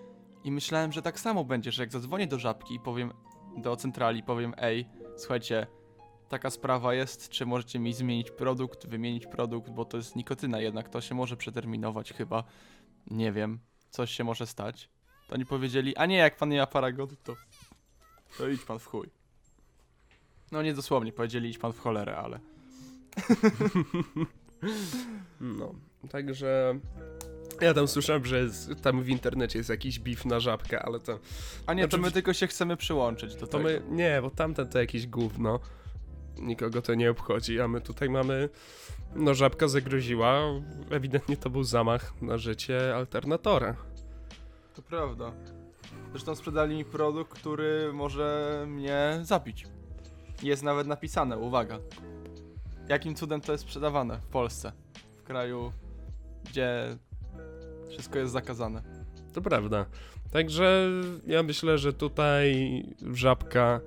I 0.45 0.53
myślałem, 0.53 0.93
że 0.93 1.03
tak 1.03 1.21
samo 1.21 1.45
będzie, 1.45 1.73
że 1.73 1.83
jak 1.83 1.93
zadzwonię 1.93 2.27
do 2.27 2.39
Żabki 2.39 2.75
i 2.75 2.81
powiem 2.81 3.13
do 3.57 3.77
centrali, 3.77 4.23
powiem, 4.23 4.55
ej, 4.57 4.89
słuchajcie, 5.17 5.67
taka 6.29 6.51
sprawa 6.51 6.95
jest, 6.95 7.29
czy 7.29 7.47
możecie 7.47 7.79
mi 7.79 7.93
zmienić 7.93 8.31
produkt, 8.31 8.87
wymienić 8.87 9.27
produkt, 9.27 9.71
bo 9.71 9.85
to 9.85 9.97
jest 9.97 10.17
nikotyna 10.17 10.61
jednak, 10.61 10.89
to 10.89 11.01
się 11.01 11.15
może 11.15 11.37
przeterminować 11.37 12.13
chyba, 12.13 12.45
nie 13.11 13.33
wiem, 13.33 13.59
coś 13.91 14.11
się 14.11 14.25
może 14.25 14.47
stać. 14.47 14.91
To 15.29 15.35
oni 15.35 15.47
powiedzieli, 15.47 15.97
a 15.97 16.07
nie, 16.07 16.17
jak 16.17 16.37
pan 16.37 16.49
nie 16.49 16.59
ma 16.59 16.67
paragonu, 16.67 17.13
to, 17.25 17.35
to 18.39 18.49
idź 18.49 18.63
pan 18.63 18.79
w 18.79 18.87
chuj. 18.87 19.11
No 20.53 20.63
nie 20.63 20.75
dosłownie, 20.75 21.13
powiedzieli 21.13 21.51
idź 21.51 21.59
pan 21.59 21.73
w 21.73 21.79
cholerę, 21.79 22.17
ale... 22.17 22.41
No, 25.41 25.75
także... 26.09 26.79
Ja 27.61 27.75
tam 27.75 27.89
słyszałem, 27.89 28.25
że 28.25 28.39
jest, 28.39 28.71
tam 28.83 29.03
w 29.03 29.09
internecie 29.09 29.59
jest 29.59 29.71
jakiś 29.71 29.99
beef 29.99 30.25
na 30.25 30.41
żabkę, 30.41 30.83
ale 30.83 31.01
to... 31.01 31.19
A 31.67 31.75
nie, 31.75 31.83
to 31.85 31.89
Znaczy, 31.91 32.03
my 32.03 32.11
w- 32.11 32.13
tylko 32.13 32.33
się 32.33 32.47
chcemy 32.47 32.77
przyłączyć 32.77 33.35
do 33.35 33.41
To 33.41 33.47
tego. 33.47 33.65
my... 33.65 33.83
Nie, 33.91 34.19
bo 34.23 34.31
tamten 34.31 34.69
to 34.69 34.79
jakieś 34.79 35.07
gówno. 35.07 35.61
Nikogo 36.39 36.83
to 36.83 36.95
nie 36.95 37.11
obchodzi, 37.11 37.61
a 37.61 37.69
my 37.69 37.81
tutaj 37.81 38.11
mamy... 38.11 38.49
No, 39.15 39.35
żabka 39.35 39.69
zagroziła. 39.69 40.41
Ewidentnie 40.91 41.37
to 41.37 41.51
był 41.51 41.63
zamach 41.65 42.23
na 42.23 42.39
życie 42.39 42.97
alternatora. 42.97 43.77
To 44.75 44.83
prawda. 44.83 45.33
Zresztą 46.11 46.35
sprzedali 46.35 46.77
mi 46.77 46.85
produkt, 46.85 47.33
który 47.39 47.93
może 47.93 48.65
mnie 48.69 49.19
zabić. 49.23 49.67
Jest 50.43 50.63
nawet 50.63 50.87
napisane, 50.87 51.39
uwaga. 51.39 51.79
Jakim 52.89 53.15
cudem 53.15 53.41
to 53.41 53.53
jest 53.53 53.65
sprzedawane 53.65 54.19
w 54.21 54.27
Polsce? 54.27 54.73
W 55.17 55.23
kraju, 55.23 55.73
gdzie 56.51 56.97
wszystko 57.91 58.19
jest 58.19 58.33
zakazane. 58.33 58.83
To 59.33 59.41
prawda. 59.43 59.87
Także 60.31 60.91
ja 61.27 61.43
myślę, 61.43 61.79
że 61.79 61.93
tutaj 61.93 62.83
żabka 63.13 63.81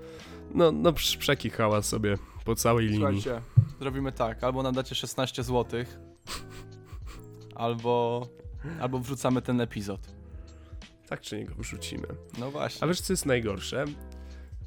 no, 0.54 0.72
no 0.72 0.92
prz- 0.92 1.18
przekichała 1.18 1.82
sobie 1.82 2.18
po 2.46 2.56
całej 2.56 2.86
linii. 2.88 3.22
Słuchajcie, 3.22 3.42
zrobimy 3.80 4.12
tak, 4.12 4.44
albo 4.44 4.64
nam 4.64 4.74
dacie 4.76 4.96
16 4.96 5.44
zł, 5.44 5.84
albo, 7.56 8.28
albo 8.82 9.00
wrzucamy 9.00 9.42
ten 9.42 9.62
epizod. 9.62 10.00
Tak 11.08 11.22
czy 11.22 11.38
nie 11.38 11.46
go 11.46 11.56
wrzucimy. 11.58 12.08
No 12.40 12.52
właśnie. 12.52 12.84
A 12.84 12.88
wiesz 12.88 13.02
co 13.02 13.14
jest 13.14 13.26
najgorsze? 13.26 13.86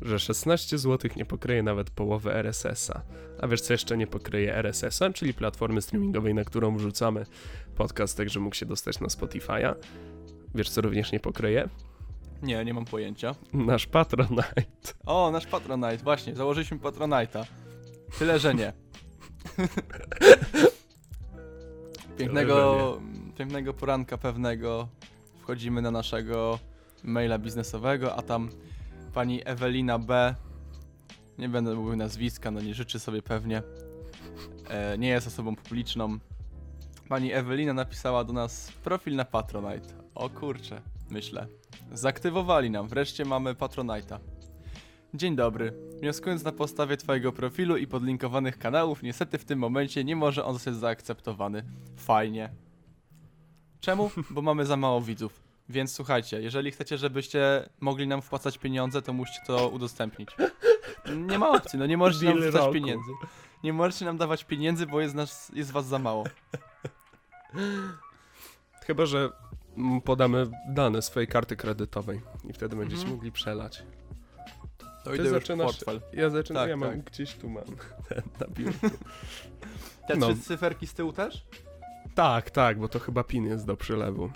Że 0.03 0.19
16 0.19 0.79
zł 0.79 1.11
nie 1.17 1.25
pokryje 1.25 1.63
nawet 1.63 1.91
połowy 1.91 2.35
RSS-a. 2.35 3.03
A 3.41 3.49
wiesz 3.49 3.61
co 3.61 3.75
jeszcze 3.75 3.97
nie 3.97 4.07
pokryje 4.07 4.57
RSS-a, 4.57 5.11
czyli 5.11 5.35
platformy 5.35 5.83
streamingowej, 5.83 6.35
na 6.35 6.45
którą 6.45 6.77
wrzucamy 6.77 7.27
podcast, 7.77 8.17
tak 8.17 8.31
że 8.31 8.41
mógł 8.41 8.57
się 8.57 8.67
dostać 8.67 9.01
na 9.01 9.07
Spotify'a. 9.07 9.75
Wiesz 10.55 10.71
co 10.71 10.81
również 10.81 11.13
nie 11.13 11.21
pokryje? 11.21 11.69
Nie, 12.43 12.65
nie 12.65 12.75
mam 12.75 12.85
pojęcia. 12.85 13.35
Nasz 13.53 13.87
Patronite. 13.87 14.45
O, 15.07 15.31
nasz 15.31 15.47
Patronite, 15.47 15.97
właśnie, 15.97 16.35
założyliśmy 16.35 16.79
Patronite'a. 16.79 17.45
Tyle, 18.19 18.39
że 18.39 18.55
nie. 18.55 18.73
pięknego, 22.19 23.01
pięknego 23.39 23.75
poranka 23.75 24.19
pewnego 24.19 24.89
wchodzimy 25.41 25.83
na 25.83 25.91
naszego 25.91 26.59
maila 27.05 27.39
biznesowego, 27.39 28.17
a 28.17 28.23
tam 28.23 28.51
pani 29.13 29.41
Ewelina 29.45 29.99
B. 29.99 30.35
Nie 31.39 31.49
będę 31.49 31.75
mówił 31.75 31.97
nazwiska, 31.97 32.51
no 32.51 32.61
nie 32.61 32.75
życzy 32.75 32.99
sobie 32.99 33.23
pewnie. 33.23 33.63
E, 34.69 34.99
nie 34.99 35.09
jest 35.09 35.27
osobą 35.27 35.57
publiczną. 35.57 36.19
Pani 37.09 37.33
Ewelina 37.33 37.73
napisała 37.73 38.25
do 38.25 38.33
nas 38.33 38.73
profil 38.85 39.17
na 39.17 39.25
Patronite. 39.25 39.95
O 40.15 40.31
kurczę, 40.31 40.81
myślę. 41.11 41.47
Zaktywowali 41.93 42.71
nam, 42.71 42.89
wreszcie 42.89 43.25
mamy 43.25 43.55
Patronite'a. 43.55 44.19
Dzień 45.15 45.37
dobry. 45.37 45.73
Wnioskując 46.01 46.45
na 46.45 46.53
podstawie 46.53 46.97
Twojego 46.97 47.33
profilu 47.33 47.77
i 47.77 47.87
podlinkowanych 47.87 48.59
kanałów, 48.59 49.03
niestety 49.03 49.39
w 49.39 49.45
tym 49.45 49.59
momencie 49.59 50.05
nie 50.05 50.17
może 50.17 50.45
on 50.45 50.55
zostać 50.55 50.75
zaakceptowany. 50.75 51.63
Fajnie. 51.97 52.51
Czemu? 53.81 54.11
Bo 54.31 54.43
mamy 54.43 54.67
za 54.67 54.77
mało 54.77 55.01
widzów. 55.01 55.42
Więc 55.69 55.95
słuchajcie, 55.95 56.43
jeżeli 56.43 56.71
chcecie, 56.71 56.99
żebyście 56.99 57.69
mogli 57.81 58.07
nam 58.07 58.23
wpłacać 58.23 58.59
pieniądze, 58.59 59.03
to 59.03 59.13
musicie 59.13 59.41
to 59.47 59.69
udostępnić. 59.69 60.29
Nie 61.17 61.39
ma 61.39 61.51
opcji, 61.51 61.79
no 61.79 61.87
nie 61.87 61.97
możecie 61.97 62.25
nam 62.27 62.35
Deal 62.35 62.49
wpłacać 62.51 62.61
roku. 62.67 62.75
pieniędzy. 62.75 63.11
Nie 63.65 63.73
możecie 63.73 64.05
nam 64.05 64.17
dawać 64.19 64.45
pieniędzy, 64.45 64.87
bo 64.87 65.01
jest, 65.01 65.15
nas, 65.15 65.53
jest 65.55 65.71
was 65.71 65.87
za 65.87 65.99
mało. 65.99 66.25
Chyba, 68.87 69.07
że 69.07 69.31
mm, 69.77 70.01
podamy 70.01 70.47
dane 70.69 71.03
swojej 71.03 71.27
karty 71.29 71.57
kredytowej 71.57 72.21
i 72.51 72.53
wtedy 72.53 72.77
będziecie 72.77 73.01
Mhm. 73.03 73.17
mogli 73.17 73.33
przelać. 73.33 73.83
To 75.05 75.15
idę 75.15 75.25
już 75.25 75.33
w 75.33 75.35
zaczynasz- 75.37 75.65
portfel. 75.67 76.01
Ja 76.13 76.31
zaczynam, 76.31 76.63
Tak, 76.63 76.71
ja 76.71 76.77
mam 76.77 76.91
tak. 76.91 77.05
gdzieś 77.05 77.35
tu 77.35 77.49
mam 77.49 77.65
ten 78.09 78.23
na 78.41 78.47
biurku. 78.47 78.87
Te 80.09 80.17
No. 80.17 80.27
trzy 80.27 80.37
cyferki 80.43 80.87
z 80.87 80.95
tyłu 80.95 81.13
też? 81.13 81.45
Tak, 82.15 82.51
tak, 82.51 82.79
bo 82.79 82.89
to 82.89 82.99
chyba 82.99 83.25
pin 83.25 83.45
jest 83.47 83.67
do 83.67 83.77
przylewu. 83.77 84.31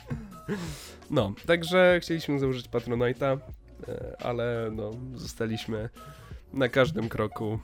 no, 1.10 1.32
także 1.46 1.98
chcieliśmy 2.02 2.38
założyć 2.38 2.68
Patronite'a, 2.68 3.38
e, 3.88 4.16
ale 4.22 4.70
no, 4.72 4.90
zostaliśmy 5.14 5.88
na 6.52 6.68
każdym 6.68 7.08
kroku 7.08 7.58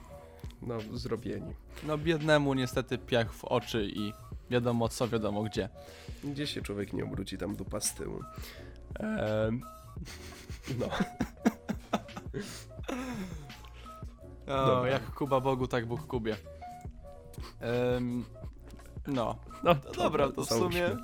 no, 0.62 0.78
zrobieni. 0.92 1.54
No 1.86 1.98
biednemu 1.98 2.54
niestety 2.54 2.98
piach 2.98 3.32
w 3.32 3.44
oczy 3.44 3.88
i 3.92 4.12
wiadomo 4.50 4.88
co, 4.88 5.08
wiadomo 5.08 5.42
gdzie. 5.42 5.68
Gdzie 6.24 6.46
się 6.46 6.62
człowiek 6.62 6.92
nie 6.92 7.04
obróci, 7.04 7.38
tam 7.38 7.56
dupa 7.56 7.80
z 7.80 7.94
tyłu. 7.94 8.20
Em, 9.00 9.62
no, 10.78 10.88
O, 14.48 14.66
Dobra. 14.66 14.90
jak 14.90 15.14
Kuba 15.14 15.40
Bogu, 15.40 15.66
tak 15.66 15.86
Bóg 15.86 16.06
Kubie. 16.06 16.36
Em, 17.60 18.24
no, 19.06 19.36
no 19.64 19.74
to 19.74 19.92
dobra, 19.92 20.32
to 20.32 20.44
w 20.44 20.48
sumie, 20.48 20.96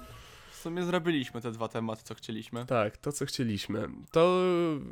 sumie 0.64 0.84
zrobiliśmy 0.84 1.40
te 1.40 1.52
dwa 1.52 1.68
tematy, 1.68 2.02
co 2.04 2.14
chcieliśmy. 2.14 2.66
Tak, 2.66 2.96
to 2.96 3.12
co 3.12 3.26
chcieliśmy. 3.26 3.88
To 4.10 4.40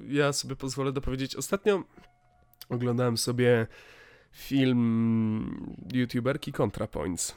ja 0.09 0.33
sobie 0.33 0.57
pozwolę 0.57 0.93
dopowiedzieć. 0.93 1.37
Ostatnio 1.37 1.83
oglądałem 2.69 3.17
sobie 3.17 3.67
film 4.33 5.77
youtuberki 5.93 6.53
ContraPoints. 6.53 7.37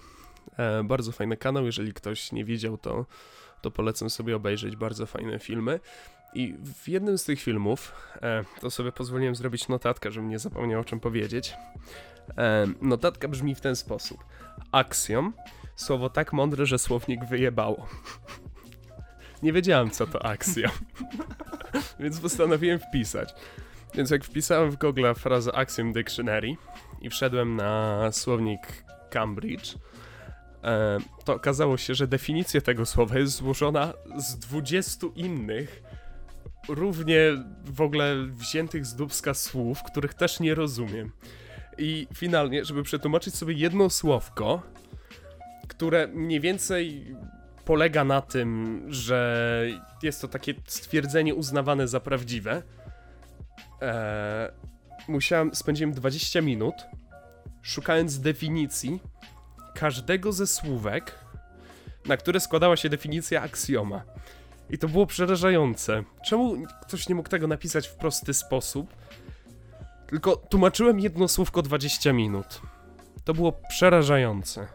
E, 0.58 0.84
bardzo 0.84 1.12
fajny 1.12 1.38
kanał, 1.38 1.66
jeżeli 1.66 1.94
ktoś 1.94 2.32
nie 2.32 2.46
widział, 2.46 2.78
to, 2.78 3.06
to 3.62 3.72
polecam 3.72 4.10
sobie 4.10 4.36
obejrzeć 4.36 4.76
bardzo 4.76 5.06
fajne 5.06 5.40
filmy. 5.40 5.80
I 6.34 6.56
w 6.64 6.88
jednym 6.88 7.18
z 7.18 7.24
tych 7.24 7.42
filmów, 7.42 7.92
e, 8.22 8.44
to 8.62 8.72
sobie 8.72 8.92
pozwoliłem 8.92 9.36
zrobić 9.36 9.68
notatkę, 9.68 10.12
żebym 10.12 10.30
nie 10.30 10.40
zapomniał 10.40 10.82
o 10.82 10.84
czym 10.84 11.00
powiedzieć. 11.00 11.54
E, 12.38 12.68
notatka 12.82 13.28
brzmi 13.28 13.56
w 13.56 13.62
ten 13.62 13.76
sposób. 13.76 14.18
Aksjom, 14.72 15.34
słowo 15.76 16.10
tak 16.10 16.34
mądre, 16.34 16.66
że 16.66 16.80
słownik 16.80 17.26
wyjebało. 17.26 17.88
Nie 19.44 19.54
wiedziałem, 19.54 19.92
co 19.92 20.08
to 20.08 20.26
aksjom. 20.26 20.72
Więc 22.00 22.20
postanowiłem 22.20 22.80
wpisać. 22.80 23.34
Więc 23.96 24.10
jak 24.10 24.24
wpisałem 24.24 24.72
w 24.72 24.76
Google 24.76 25.06
frazę 25.16 25.56
Axiom 25.56 25.94
Dictionary 25.94 26.56
i 27.02 27.10
wszedłem 27.10 27.56
na 27.56 28.12
słownik 28.12 28.84
Cambridge, 29.10 29.76
e, 30.64 30.98
to 31.26 31.34
okazało 31.34 31.78
się, 31.78 31.96
że 31.96 32.08
definicja 32.08 32.62
tego 32.62 32.86
słowa 32.86 33.20
jest 33.20 33.34
złożona 33.34 33.94
z 34.18 34.38
20 34.38 35.08
innych, 35.16 35.84
równie 36.70 37.18
w 37.66 37.82
ogóle 37.82 38.16
wziętych 38.26 38.86
z 38.86 38.96
dubska 38.96 39.34
słów, 39.34 39.84
których 39.84 40.14
też 40.14 40.40
nie 40.40 40.56
rozumiem. 40.56 41.12
I 41.78 42.08
finalnie, 42.14 42.66
żeby 42.66 42.84
przetłumaczyć 42.84 43.36
sobie 43.36 43.54
jedno 43.54 43.90
słówko, 43.90 44.62
które 45.68 46.08
mniej 46.08 46.40
więcej 46.40 47.16
polega 47.66 48.04
na 48.04 48.22
tym, 48.22 48.82
że 48.88 49.68
jest 50.04 50.22
to 50.22 50.28
takie 50.28 50.54
stwierdzenie 50.68 51.36
uznawane 51.36 51.88
za 51.88 52.00
prawdziwe. 52.00 52.64
Eee, 53.82 54.52
musiałem, 55.08 55.56
spędziłem 55.56 55.94
20 55.94 56.42
minut 56.42 56.76
szukając 57.62 58.20
definicji 58.20 59.00
każdego 59.76 60.32
ze 60.32 60.48
słówek, 60.48 61.20
na 62.06 62.18
które 62.18 62.40
składała 62.40 62.78
się 62.78 62.90
definicja 62.90 63.42
aksjoma. 63.42 64.04
I 64.70 64.78
to 64.78 64.88
było 64.88 65.06
przerażające. 65.06 66.04
Czemu 66.26 66.56
ktoś 66.82 67.10
nie 67.10 67.16
mógł 67.16 67.30
tego 67.30 67.48
napisać 67.48 67.88
w 67.88 67.96
prosty 67.96 68.34
sposób? 68.34 68.94
Tylko 70.08 70.36
tłumaczyłem 70.36 71.00
jedno 71.00 71.28
słówko 71.28 71.62
20 71.62 72.14
minut. 72.14 72.62
To 73.24 73.34
było 73.34 73.52
przerażające. 73.70 74.68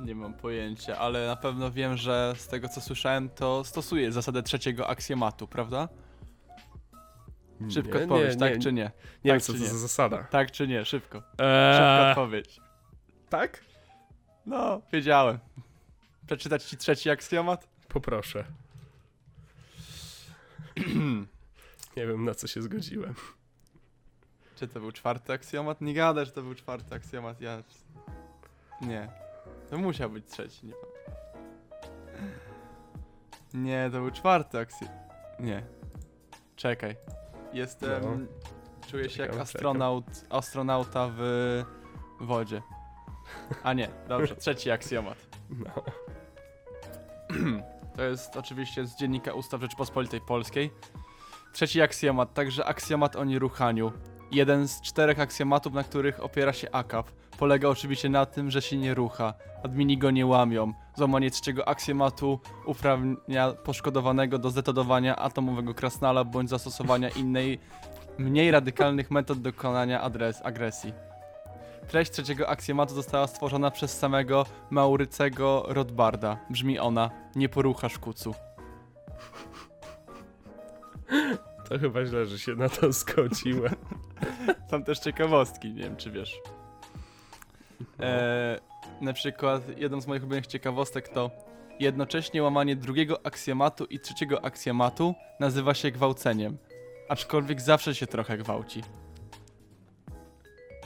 Nie 0.00 0.14
mam 0.14 0.34
pojęcia, 0.34 0.98
ale 0.98 1.26
na 1.26 1.36
pewno 1.36 1.70
wiem, 1.70 1.96
że 1.96 2.34
z 2.36 2.46
tego 2.48 2.68
co 2.68 2.80
słyszałem, 2.80 3.28
to 3.28 3.64
stosuje 3.64 4.12
zasadę 4.12 4.42
trzeciego 4.42 4.88
aksjomatu, 4.88 5.48
prawda? 5.48 5.88
Szybko 7.70 7.98
Nie, 7.98 8.02
odpowiedź, 8.04 8.32
nie, 8.34 8.40
tak 8.40 8.54
nie, 8.54 8.58
czy 8.62 8.72
nie? 8.72 8.82
Nie 8.84 8.90
tak 8.90 9.24
wiem, 9.24 9.40
co 9.40 9.52
to 9.52 9.58
nie? 9.58 9.66
za 9.66 9.78
zasada. 9.78 10.24
Tak 10.24 10.50
czy 10.50 10.68
nie? 10.68 10.84
Szybko. 10.84 11.18
Szybka 11.18 11.44
Eee, 11.44 12.10
odpowiedź. 12.10 12.60
tak? 13.28 13.64
No, 14.46 14.80
wiedziałem. 14.92 15.38
Przeczytać 16.26 16.64
ci 16.64 16.76
trzeci 16.76 17.10
aksjomat? 17.10 17.68
Poproszę. 17.88 18.44
Nie 21.96 22.06
wiem, 22.06 22.24
na 22.24 22.34
co 22.34 22.46
się 22.46 22.62
zgodziłem. 22.62 23.14
Czy 24.56 24.68
to 24.68 24.80
był 24.80 24.92
czwarty 24.92 25.32
aksjomat? 25.32 25.80
Nie 25.80 25.94
gadaj, 25.94 26.26
że 26.26 26.32
to 26.32 26.42
był 26.42 26.54
czwarty 26.54 26.94
aksjomat, 26.94 27.40
ja... 27.40 27.62
Nie. 28.80 29.08
To 29.70 29.78
musiał 29.78 30.10
być 30.10 30.26
trzeci, 30.26 30.66
nie. 30.66 30.74
Nie, 33.54 33.90
to 33.92 34.00
był 34.00 34.10
czwarty 34.10 34.58
aksjomat. 34.58 34.96
Nie. 35.40 35.62
Czekaj. 36.56 36.96
Jestem... 37.52 38.02
No. 38.02 38.26
Czuję 38.88 39.10
się 39.10 39.22
jak 39.22 39.30
Czekam, 39.30 39.42
astronaut, 39.42 40.04
astronauta 40.30 41.10
w 41.16 41.64
wodzie. 42.20 42.62
A 43.62 43.72
nie, 43.72 43.88
dobrze, 44.08 44.36
trzeci 44.42 44.70
aksjomat. 44.70 45.18
No. 45.50 45.84
To 47.96 48.04
jest 48.04 48.36
oczywiście 48.36 48.86
z 48.86 48.96
dziennika 48.96 49.32
Ustaw 49.32 49.60
Rzeczypospolitej 49.60 50.20
Polskiej. 50.20 50.70
Trzeci 51.52 51.82
aksjomat, 51.82 52.34
także 52.34 52.64
aksjomat 52.64 53.16
o 53.16 53.24
nieruchaniu. 53.24 53.92
Jeden 54.32 54.68
z 54.68 54.80
czterech 54.80 55.20
aksjomatów, 55.20 55.72
na 55.72 55.84
których 55.84 56.24
opiera 56.24 56.52
się 56.52 56.70
AKAP. 56.70 57.10
Polega 57.38 57.68
oczywiście 57.68 58.08
na 58.08 58.26
tym, 58.26 58.50
że 58.50 58.62
się 58.62 58.76
nie 58.76 58.94
rucha. 58.94 59.34
Admini 59.64 59.98
go 59.98 60.10
nie 60.10 60.26
łamią. 60.26 60.72
Złamanie 60.96 61.30
trzeciego 61.30 61.68
aksjomatu 61.68 62.40
uprawnia 62.66 63.52
poszkodowanego 63.52 64.38
do 64.38 64.50
zdetonowania 64.50 65.16
atomowego 65.16 65.74
krasnala 65.74 66.24
bądź 66.24 66.50
zastosowania 66.50 67.08
innej, 67.08 67.58
mniej 68.18 68.50
radykalnych 68.50 69.10
metod 69.10 69.40
dokonania 69.40 70.00
adres 70.00 70.42
agresji. 70.44 70.92
Treść 71.88 72.10
trzeciego 72.10 72.48
aksjomatu 72.48 72.94
została 72.94 73.26
stworzona 73.26 73.70
przez 73.70 73.98
samego 73.98 74.46
Maurycego 74.70 75.64
Rothbarda. 75.68 76.36
Brzmi 76.50 76.78
ona: 76.78 77.10
Nie 77.36 77.48
poruchasz 77.48 77.98
kucu. 77.98 78.34
To 81.68 81.78
chyba 81.78 82.04
źle, 82.04 82.26
że 82.26 82.38
się 82.38 82.54
na 82.54 82.68
to 82.68 82.92
zgodziłem. 82.92 83.74
Są 84.70 84.84
też 84.84 84.98
ciekawostki, 84.98 85.74
nie 85.74 85.82
wiem 85.82 85.96
czy 85.96 86.10
wiesz. 86.10 86.40
E, 88.00 88.60
na 89.00 89.12
przykład 89.12 89.78
jedną 89.78 90.00
z 90.00 90.06
moich 90.06 90.22
ulubionych 90.22 90.46
ciekawostek 90.46 91.08
to 91.08 91.30
jednocześnie 91.80 92.42
łamanie 92.42 92.76
drugiego 92.76 93.26
aksjomatu 93.26 93.84
i 93.84 94.00
trzeciego 94.00 94.44
aksjomatu 94.44 95.14
nazywa 95.40 95.74
się 95.74 95.90
gwałceniem. 95.90 96.58
Aczkolwiek 97.08 97.60
zawsze 97.60 97.94
się 97.94 98.06
trochę 98.06 98.38
gwałci. 98.38 98.82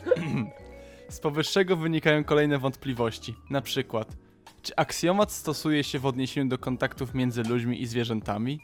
Z 1.08 1.20
powyższego 1.20 1.76
wynikają 1.76 2.24
kolejne 2.24 2.58
wątpliwości. 2.58 3.34
Na 3.50 3.60
przykład, 3.60 4.16
czy 4.62 4.76
aksjomat 4.76 5.32
stosuje 5.32 5.84
się 5.84 5.98
w 5.98 6.06
odniesieniu 6.06 6.48
do 6.48 6.58
kontaktów 6.58 7.14
między 7.14 7.42
ludźmi 7.42 7.82
i 7.82 7.86
zwierzętami? 7.86 8.60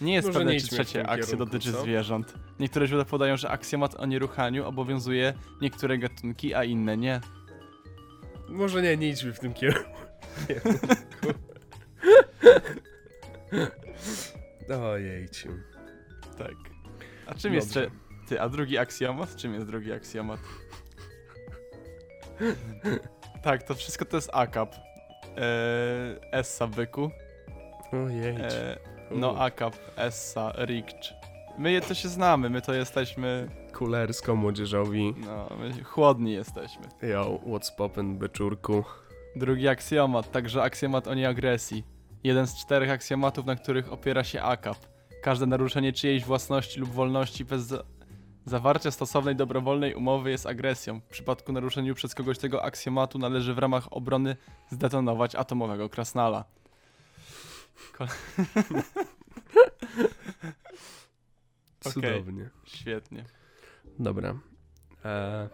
Nie 0.00 0.14
jest 0.14 0.26
Może 0.28 0.38
pewne, 0.38 0.52
nie 0.52 0.60
czy 0.60 0.66
idźmy 0.66 0.78
w 0.78 0.80
trzecie 0.86 0.98
tym 1.02 1.10
akcje 1.10 1.24
kierunku, 1.26 1.44
dotyczy 1.46 1.72
co? 1.72 1.82
zwierząt. 1.82 2.34
Niektóre 2.60 2.86
źródła 2.86 3.04
podają, 3.04 3.36
że 3.36 3.50
aksjomat 3.50 3.94
o 3.94 4.06
nieruchaniu 4.06 4.66
obowiązuje 4.66 5.34
niektóre 5.60 5.98
gatunki, 5.98 6.54
a 6.54 6.64
inne 6.64 6.96
nie. 6.96 7.20
Może 8.48 8.82
nie, 8.82 8.96
nie 8.96 9.08
idźmy 9.08 9.32
w 9.32 9.38
tym 9.40 9.54
kierunku. 9.54 9.90
Ojejciu. 14.92 15.48
Tak. 16.38 16.54
A 17.26 17.34
czym 17.34 17.54
jest 17.54 17.74
Dobrze. 17.74 17.90
trze- 17.90 18.28
Ty, 18.28 18.40
a 18.40 18.48
drugi 18.48 18.78
aksjomat? 18.78 19.36
Czym 19.36 19.54
jest 19.54 19.66
drugi 19.66 19.92
aksjomat? 19.92 20.40
tak, 23.42 23.62
to 23.62 23.74
wszystko 23.74 24.04
to 24.04 24.16
jest 24.16 24.30
akap. 24.32 24.74
Eee, 25.36 26.16
Essa 26.32 26.66
byku. 26.66 27.10
Ojejciu. 27.92 28.42
Eee, 28.42 28.76
no 29.10 29.38
akap, 29.38 29.74
Essa, 29.96 30.52
Rikcz. 30.66 31.14
My 31.58 31.72
je 31.72 31.80
to 31.80 31.94
się 31.94 32.08
znamy, 32.08 32.50
my 32.50 32.62
to 32.62 32.72
jesteśmy, 32.74 33.48
Kulersko 33.72 34.36
młodzieżowi. 34.36 35.14
no, 35.26 35.48
my 35.58 35.84
chłodni 35.84 36.32
jesteśmy. 36.32 36.82
Yo, 37.02 37.38
what's 37.46 37.76
poppin', 37.76 38.14
byczurku? 38.18 38.84
Drugi 39.36 39.68
aksjomat, 39.68 40.30
także 40.30 40.62
aksjomat 40.62 41.08
o 41.08 41.14
nieagresji. 41.14 41.84
Jeden 42.24 42.46
z 42.46 42.56
czterech 42.56 42.90
aksjomatów, 42.90 43.46
na 43.46 43.56
których 43.56 43.92
opiera 43.92 44.24
się 44.24 44.42
akap. 44.42 44.76
Każde 45.22 45.46
naruszenie 45.46 45.92
czyjejś 45.92 46.24
własności 46.24 46.80
lub 46.80 46.90
wolności 46.90 47.44
bez 47.44 47.62
za 47.62 47.84
zawarcia 48.44 48.90
stosownej 48.90 49.36
dobrowolnej 49.36 49.94
umowy 49.94 50.30
jest 50.30 50.46
agresją. 50.46 51.00
W 51.00 51.04
przypadku 51.04 51.52
naruszenia 51.52 51.94
przez 51.94 52.14
kogoś 52.14 52.38
tego 52.38 52.64
aksjomatu 52.64 53.18
należy 53.18 53.54
w 53.54 53.58
ramach 53.58 53.92
obrony 53.92 54.36
zdetonować 54.70 55.34
atomowego 55.34 55.88
krasnala. 55.88 56.44
Ko 57.92 58.04
Okej. 61.84 61.92
Cudownie. 61.92 62.50
Świetnie. 62.64 63.24
Dobra. 63.98 64.40
E, 65.04 65.48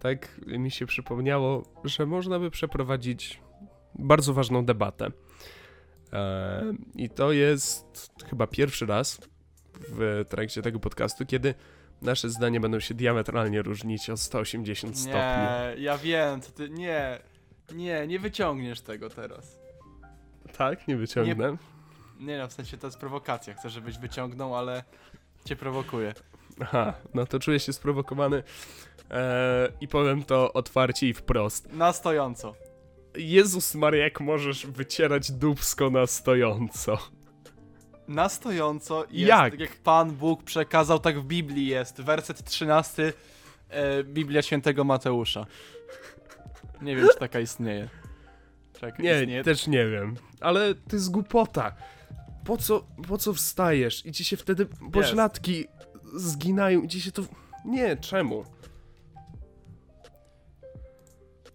tak 0.00 0.40
mi 0.46 0.70
się 0.70 0.86
przypomniało, 0.86 1.62
że 1.84 2.06
można 2.06 2.38
by 2.38 2.50
przeprowadzić 2.50 3.40
bardzo 3.94 4.34
ważną 4.34 4.64
debatę. 4.64 5.10
E, 6.12 6.62
I 6.94 7.10
to 7.10 7.32
jest 7.32 8.10
chyba 8.30 8.46
pierwszy 8.46 8.86
raz 8.86 9.20
w 9.88 10.24
trakcie 10.28 10.62
tego 10.62 10.80
podcastu, 10.80 11.26
kiedy 11.26 11.54
nasze 12.02 12.30
zdania 12.30 12.60
będą 12.60 12.80
się 12.80 12.94
diametralnie 12.94 13.62
różnić 13.62 14.10
o 14.10 14.16
180 14.16 14.98
stopni. 14.98 15.18
Nie, 15.20 15.74
ja 15.78 15.98
wiem, 15.98 16.40
co 16.40 16.52
ty... 16.52 16.70
Nie, 16.70 17.18
nie, 17.74 18.06
nie 18.06 18.18
wyciągniesz 18.18 18.80
tego 18.80 19.10
teraz. 19.10 19.57
Tak? 20.58 20.88
Nie 20.88 20.96
wyciągnę? 20.96 21.56
Nie 22.20 22.38
no, 22.38 22.48
w 22.48 22.52
sensie 22.52 22.78
to 22.78 22.86
jest 22.86 22.98
prowokacja. 22.98 23.54
Chcę, 23.54 23.70
żebyś 23.70 23.98
wyciągnął, 23.98 24.56
ale 24.56 24.84
cię 25.44 25.56
prowokuje. 25.56 26.14
Aha, 26.60 26.94
no 27.14 27.26
to 27.26 27.38
czuję 27.38 27.60
się 27.60 27.72
sprowokowany 27.72 28.42
e, 29.10 29.68
i 29.80 29.88
powiem 29.88 30.22
to 30.24 30.52
otwarcie 30.52 31.08
i 31.08 31.14
wprost. 31.14 31.72
Na 31.72 31.92
stojąco. 31.92 32.54
Jezus 33.16 33.74
Maria, 33.74 34.04
jak 34.04 34.20
możesz 34.20 34.66
wycierać 34.66 35.32
dubsko 35.32 35.90
na 35.90 36.06
stojąco? 36.06 36.98
Na 38.08 38.28
stojąco 38.28 39.04
jest, 39.10 39.28
Jak? 39.28 39.50
tak 39.50 39.60
jak 39.60 39.76
Pan 39.76 40.10
Bóg 40.10 40.42
przekazał, 40.42 40.98
tak 40.98 41.20
w 41.20 41.24
Biblii 41.24 41.66
jest. 41.66 42.00
Werset 42.00 42.44
13, 42.44 43.12
e, 43.68 44.04
Biblia 44.04 44.42
Świętego 44.42 44.84
Mateusza. 44.84 45.46
Nie 46.82 46.96
wiem, 46.96 47.08
czy 47.12 47.18
taka 47.18 47.40
istnieje. 47.40 47.88
Czekaj, 48.80 49.04
Nie, 49.04 49.20
istnieje? 49.20 49.44
też 49.44 49.66
nie 49.66 49.86
wiem. 49.88 50.16
Ale 50.40 50.74
to 50.74 50.96
jest 50.96 51.10
głupota. 51.10 51.72
Po 52.44 52.56
co, 52.56 52.84
po 53.08 53.18
co 53.18 53.32
wstajesz 53.34 54.06
i 54.06 54.12
ci 54.12 54.24
się 54.24 54.36
wtedy 54.36 54.66
pośladki 54.92 55.66
zginają 56.14 56.82
i 56.82 56.88
ci 56.88 57.00
się 57.00 57.12
to... 57.12 57.22
Nie, 57.64 57.96
czemu? 57.96 58.44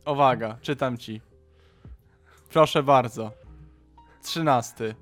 Uwaga, 0.05 0.57
czytam 0.61 0.97
ci. 0.97 1.21
Proszę 2.49 2.83
bardzo. 2.83 3.31
13. 4.23 4.95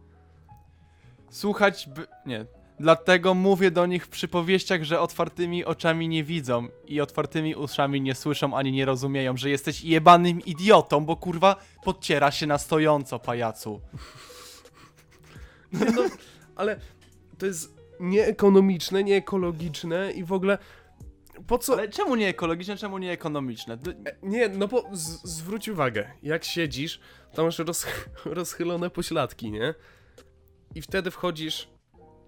Słuchać 1.29 1.89
by... 1.95 2.07
Nie. 2.25 2.45
Dlatego 2.81 3.33
mówię 3.33 3.71
do 3.71 3.85
nich 3.85 4.05
w 4.05 4.09
przypowieściach, 4.09 4.83
że 4.83 4.99
otwartymi 4.99 5.65
oczami 5.65 6.07
nie 6.07 6.23
widzą 6.23 6.67
i 6.87 7.01
otwartymi 7.01 7.55
uszami 7.55 8.01
nie 8.01 8.15
słyszą 8.15 8.57
ani 8.57 8.71
nie 8.71 8.85
rozumieją, 8.85 9.37
że 9.37 9.49
jesteś 9.49 9.83
jebanym 9.83 10.41
idiotą, 10.41 11.05
bo 11.05 11.15
kurwa 11.15 11.55
podciera 11.83 12.31
się 12.31 12.47
na 12.47 12.57
stojąco, 12.57 13.19
pajacu. 13.19 13.81
No, 15.71 16.03
ale 16.55 16.79
to 17.37 17.45
jest 17.45 17.75
nieekonomiczne, 17.99 19.03
nieekologiczne 19.03 20.11
i 20.11 20.23
w 20.23 20.33
ogóle... 20.33 20.57
Po 21.47 21.57
co... 21.57 21.73
Ale 21.73 21.89
czemu 21.89 22.15
nie 22.15 22.27
ekologiczne, 22.27 22.77
czemu 22.77 22.97
nie 22.97 23.11
ekonomiczne? 23.11 23.77
D- 23.77 23.93
Nie, 24.23 24.49
no 24.49 24.67
bo 24.67 24.89
zwróć 25.23 25.67
uwagę, 25.69 26.11
jak 26.23 26.43
siedzisz, 26.43 26.99
to 27.33 27.43
masz 27.43 27.59
roz, 27.59 27.85
rozchylone 28.25 28.89
pośladki, 28.89 29.51
nie? 29.51 29.73
I 30.75 30.81
wtedy 30.81 31.11
wchodzisz 31.11 31.69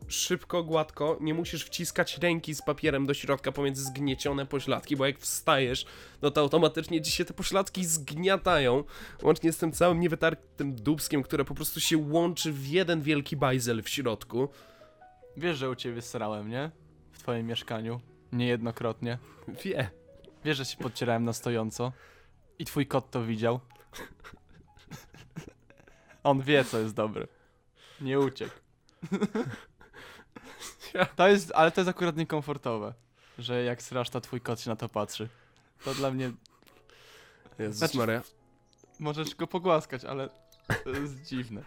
szybko, 0.07 0.63
gładko, 0.63 1.17
nie 1.21 1.33
musisz 1.33 1.65
wciskać 1.65 2.17
ręki 2.17 2.55
z 2.55 2.61
papierem 2.61 3.05
do 3.05 3.13
środka 3.13 3.51
pomiędzy 3.51 3.83
zgniecione 3.83 4.45
pośladki, 4.45 4.95
bo 4.95 5.05
jak 5.05 5.19
wstajesz, 5.19 5.85
no 6.21 6.31
to 6.31 6.41
automatycznie 6.41 7.01
ci 7.01 7.11
się 7.11 7.25
te 7.25 7.33
pośladki 7.33 7.85
zgniatają, 7.85 8.83
łącznie 9.23 9.53
z 9.53 9.57
tym 9.57 9.71
całym 9.71 9.99
niewytartym 9.99 10.75
dubskiem, 10.75 11.23
które 11.23 11.45
po 11.45 11.55
prostu 11.55 11.79
się 11.79 11.97
łączy 11.97 12.53
w 12.53 12.67
jeden 12.67 13.01
wielki 13.01 13.37
bajzel 13.37 13.83
w 13.83 13.89
środku. 13.89 14.49
Wiesz, 15.37 15.57
że 15.57 15.69
u 15.69 15.75
ciebie 15.75 16.01
srałem, 16.01 16.49
nie? 16.49 16.71
W 17.11 17.19
twoim 17.19 17.47
mieszkaniu. 17.47 17.99
Niejednokrotnie. 18.31 19.17
Wie. 19.63 19.89
Wiesz, 20.45 20.57
że 20.57 20.65
się 20.65 20.77
podcierałem 20.77 21.23
na 21.23 21.33
stojąco. 21.33 21.91
I 22.59 22.65
twój 22.65 22.87
kot 22.87 23.11
to 23.11 23.23
widział. 23.23 23.59
On 26.23 26.41
wie, 26.41 26.65
co 26.65 26.79
jest 26.79 26.95
dobre. 26.95 27.27
Nie 28.01 28.19
uciekł. 28.19 28.55
To 31.15 31.27
jest, 31.27 31.51
ale 31.55 31.71
to 31.71 31.81
jest 31.81 31.89
akurat 31.89 32.17
niekomfortowe. 32.17 32.93
Że 33.39 33.63
jak 33.63 33.81
srasz, 33.81 34.09
to 34.09 34.21
twój 34.21 34.41
kot 34.41 34.59
się 34.61 34.69
na 34.69 34.75
to 34.75 34.89
patrzy. 34.89 35.29
To 35.85 35.93
dla 35.93 36.11
mnie... 36.11 36.31
Jezus 37.59 37.77
Znaczy- 37.77 37.97
Maria. 37.97 38.21
Możesz 38.99 39.35
go 39.35 39.47
pogłaskać, 39.47 40.05
ale 40.05 40.29
to 40.83 40.89
jest 40.89 41.23
dziwne. 41.23 41.61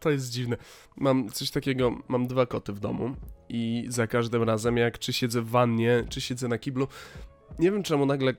to 0.00 0.10
jest 0.10 0.30
dziwne. 0.30 0.56
Mam 0.96 1.30
coś 1.30 1.50
takiego, 1.50 1.98
mam 2.08 2.26
dwa 2.26 2.46
koty 2.46 2.72
w 2.72 2.80
domu 2.80 3.16
i 3.48 3.84
za 3.88 4.06
każdym 4.06 4.42
razem 4.42 4.76
jak 4.76 4.98
czy 4.98 5.12
siedzę 5.12 5.42
w 5.42 5.48
wannie, 5.50 6.04
czy 6.08 6.20
siedzę 6.20 6.48
na 6.48 6.58
kiblu, 6.58 6.88
nie 7.58 7.70
wiem 7.70 7.82
czemu 7.82 8.06
nagle 8.06 8.34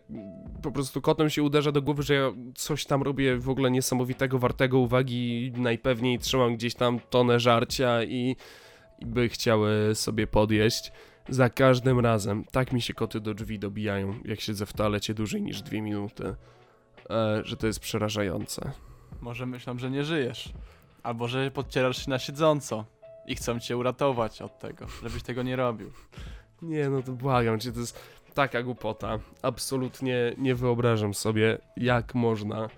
po 0.62 0.72
prostu 0.72 1.02
kotem 1.02 1.30
się 1.30 1.44
uderza 1.44 1.72
do 1.72 1.82
głowy, 1.82 2.04
że 2.04 2.14
ja 2.14 2.32
coś 2.56 2.86
tam 2.86 3.04
robię 3.04 3.38
w 3.38 3.50
ogóle 3.50 3.72
niesamowitego, 3.72 4.40
wartego 4.40 4.80
uwagi, 4.80 5.52
najpewniej 5.56 6.20
trzymam 6.20 6.56
gdzieś 6.56 6.76
tam 6.76 7.00
tonę 7.10 7.40
żarcia 7.40 8.04
i, 8.04 8.36
i 9.00 9.06
by 9.06 9.30
chciały 9.30 9.96
sobie 9.96 10.28
podjeść. 10.28 10.92
Za 11.30 11.50
każdym 11.50 12.00
razem 12.00 12.46
tak 12.52 12.72
mi 12.74 12.82
się 12.82 12.94
koty 12.94 13.20
do 13.20 13.34
drzwi 13.34 13.60
dobijają, 13.60 14.20
jak 14.26 14.42
siedzę 14.42 14.66
w 14.66 14.74
toalecie 14.74 15.14
dłużej 15.14 15.42
niż 15.42 15.62
dwie 15.62 15.82
minuty, 15.82 16.36
e, 17.10 17.42
że 17.44 17.58
to 17.58 17.68
jest 17.68 17.80
przerażające. 17.80 18.72
Może 19.22 19.46
myślą, 19.46 19.78
że 19.80 19.92
nie 19.92 20.04
żyjesz. 20.04 20.54
Albo 21.04 21.28
że 21.28 21.52
podcierasz 21.52 22.06
się 22.06 22.10
na 22.10 22.20
siedząco. 22.20 22.86
I 23.28 23.36
chcą 23.36 23.60
cię 23.60 23.78
uratować 23.78 24.42
od 24.42 24.60
tego, 24.60 24.86
żebyś 25.04 25.24
tego 25.24 25.44
nie 25.44 25.56
robił. 25.56 25.92
Nie, 26.62 26.90
no 26.90 27.02
to 27.02 27.12
błagam 27.12 27.60
cię, 27.60 27.72
to 27.72 27.80
jest 27.80 28.00
taka 28.34 28.64
głupota. 28.64 29.20
Absolutnie 29.42 30.34
nie 30.38 30.56
wyobrażam 30.56 31.14
sobie, 31.14 31.58
jak 31.78 32.16
można 32.16 32.70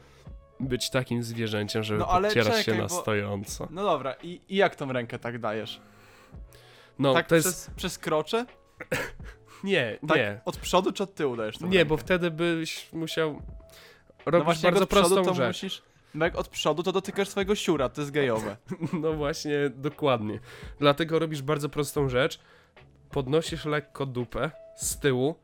być 0.59 0.89
takim 0.89 1.23
zwierzęciem, 1.23 1.83
żeby 1.83 1.99
No, 1.99 2.05
podcierać 2.05 2.57
się 2.57 2.63
czekaj, 2.63 2.77
na 2.81 2.87
bo- 2.87 3.01
stojąco. 3.01 3.67
No 3.71 3.83
dobra, 3.83 4.13
i, 4.23 4.41
i 4.49 4.55
jak 4.55 4.75
tą 4.75 4.93
rękę 4.93 5.19
tak 5.19 5.39
dajesz? 5.39 5.81
No, 6.99 7.13
tak 7.13 7.27
to 7.27 7.35
jest... 7.35 7.47
przez, 7.47 7.69
przez 7.75 7.97
krocze? 7.99 8.45
Nie, 9.63 9.99
Tak 10.07 10.17
nie. 10.17 10.41
od 10.45 10.57
przodu 10.57 10.91
czy 10.91 11.03
od 11.03 11.15
tyłu 11.15 11.35
dajesz 11.35 11.57
tą 11.57 11.67
Nie, 11.67 11.77
rękę? 11.77 11.85
bo 11.89 11.97
wtedy 11.97 12.31
byś 12.31 12.93
musiał 12.93 13.33
no 14.25 14.31
robić 14.31 14.45
właśnie, 14.45 14.71
bardzo 14.71 14.87
prostą 14.87 15.23
to 15.23 15.33
rzecz. 15.33 15.47
musisz... 15.63 15.81
No 16.15 16.25
jak 16.25 16.35
od 16.35 16.47
przodu, 16.47 16.83
to 16.83 16.91
dotykasz 16.91 17.29
swojego 17.29 17.55
siura, 17.55 17.89
to 17.89 18.01
jest 18.01 18.11
gejowe. 18.11 18.57
No 19.01 19.13
właśnie, 19.13 19.69
dokładnie. 19.75 20.39
Dlatego 20.79 21.19
robisz 21.19 21.41
bardzo 21.41 21.69
prostą 21.69 22.09
rzecz. 22.09 22.39
Podnosisz 23.11 23.65
lekko 23.65 24.05
dupę 24.05 24.51
z 24.75 24.99
tyłu 24.99 25.35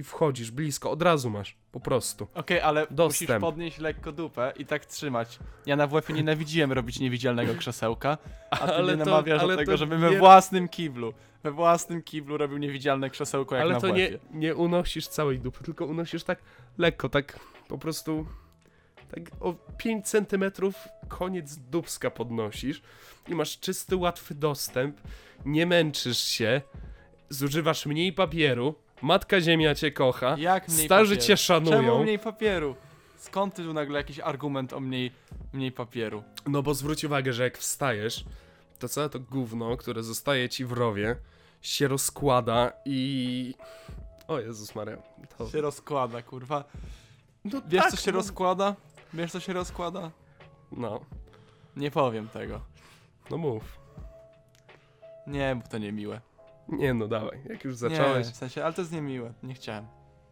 i 0.00 0.04
wchodzisz 0.04 0.50
blisko, 0.50 0.90
od 0.90 1.02
razu 1.02 1.30
masz, 1.30 1.56
po 1.72 1.80
prostu. 1.80 2.26
Okej, 2.34 2.60
ale 2.60 2.80
musisz 2.80 2.96
Dostęp. 2.96 3.40
podnieść 3.40 3.78
lekko 3.78 4.12
dupę 4.12 4.52
i 4.56 4.66
tak 4.66 4.86
trzymać. 4.86 5.38
Ja 5.66 5.76
na 5.76 5.86
WF-ie 5.86 6.16
nienawidziłem 6.16 6.72
robić 6.72 7.00
niewidzialnego 7.00 7.54
krzesełka, 7.54 8.18
a 8.50 8.56
ty 8.56 8.62
Ale 8.74 8.94
mnie 8.96 9.04
to- 9.04 9.10
namawiasz 9.10 9.42
ale 9.42 9.52
do 9.54 9.58
tego, 9.58 9.72
to 9.72 9.76
żebym 9.78 10.00
we 10.00 10.10
nie- 10.10 10.18
własnym 10.18 10.68
kiblu, 10.68 11.12
we 11.42 11.50
własnym 11.50 12.02
kiblu 12.02 12.36
robił 12.36 12.58
niewidzialne 12.58 13.10
krzesełko 13.10 13.54
jak 13.54 13.64
Ale 13.64 13.74
na 13.74 13.80
to 13.80 13.88
nie, 13.90 14.10
nie 14.30 14.54
unosisz 14.54 15.08
całej 15.08 15.38
dupy, 15.38 15.64
tylko 15.64 15.84
unosisz 15.86 16.24
tak 16.24 16.38
lekko, 16.78 17.08
tak 17.08 17.40
po 17.68 17.78
prostu 17.78 18.26
tak 19.10 19.20
o 19.40 19.54
5 19.78 20.06
centymetrów 20.08 20.74
koniec 21.08 21.56
dubska 21.56 22.10
podnosisz 22.10 22.82
i 23.28 23.34
masz 23.34 23.58
czysty, 23.60 23.96
łatwy 23.96 24.34
dostęp, 24.34 25.00
nie 25.44 25.66
męczysz 25.66 26.18
się, 26.18 26.60
zużywasz 27.28 27.86
mniej 27.86 28.12
papieru, 28.12 28.74
matka 29.02 29.40
ziemia 29.40 29.74
cię 29.74 29.92
kocha, 29.92 30.36
Jak 30.38 30.68
mniej 30.68 30.86
starzy 30.86 31.10
papieru? 31.16 31.26
cię 31.26 31.36
Czemu 31.36 31.70
szanują, 31.70 32.02
mniej 32.02 32.18
papieru? 32.18 32.76
Skąd 33.16 33.54
ty 33.54 33.62
tu 33.64 33.72
nagle 33.72 33.98
jakiś 33.98 34.20
argument 34.20 34.72
o 34.72 34.80
mniej, 34.80 35.12
mniej 35.52 35.72
papieru? 35.72 36.22
no 36.46 36.62
bo 36.62 36.74
zwróć 36.74 37.04
uwagę, 37.04 37.32
że 37.32 37.42
jak 37.42 37.58
wstajesz, 37.58 38.24
to 38.78 38.88
całe 38.88 39.08
to 39.08 39.20
gówno, 39.20 39.76
które 39.76 40.02
zostaje 40.02 40.48
ci 40.48 40.64
w 40.64 40.72
rowie, 40.72 41.16
się 41.62 41.88
rozkłada 41.88 42.72
i... 42.84 43.54
O 44.28 44.40
Jezus 44.40 44.74
Maria. 44.74 44.96
To... 45.38 45.48
Się 45.48 45.60
rozkłada, 45.60 46.22
kurwa. 46.22 46.64
No 47.44 47.62
Wiesz 47.68 47.82
tak, 47.82 47.90
co 47.90 47.96
się 47.96 48.12
no. 48.12 48.16
rozkłada? 48.18 48.74
Wiesz 49.14 49.32
co 49.32 49.40
się 49.40 49.52
rozkłada? 49.52 50.10
No, 50.72 51.00
Nie 51.76 51.90
powiem 51.90 52.28
tego. 52.28 52.60
no 53.30 53.36
mów. 53.38 53.78
Nie, 55.26 55.56
bo 55.62 55.68
to 55.68 55.78
niemiłe. 55.78 56.20
Nie 56.72 56.94
no, 56.94 57.08
dawaj, 57.08 57.38
jak 57.48 57.64
już 57.64 57.76
zacząłeś. 57.76 58.26
Nie, 58.26 58.32
w 58.32 58.36
sensie, 58.36 58.64
ale 58.64 58.72
to 58.72 58.80
jest 58.80 58.92
niemiłe. 58.92 59.32
Nie 59.42 59.54
chciałem. 59.54 59.86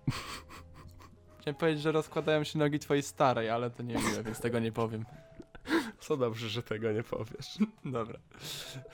Chciałem 1.40 1.56
powiedzieć, 1.56 1.82
że 1.82 1.92
rozkładają 1.92 2.44
się 2.44 2.58
nogi 2.58 2.78
twojej 2.78 3.02
starej, 3.02 3.50
ale 3.50 3.70
to 3.70 3.82
niemiłe, 3.82 4.22
więc 4.24 4.40
tego 4.40 4.58
nie 4.58 4.72
powiem. 4.72 5.04
Co 6.00 6.16
dobrze, 6.16 6.48
że 6.48 6.62
tego 6.62 6.92
nie 6.92 7.02
powiesz. 7.02 7.58
Dobra. 7.84 8.18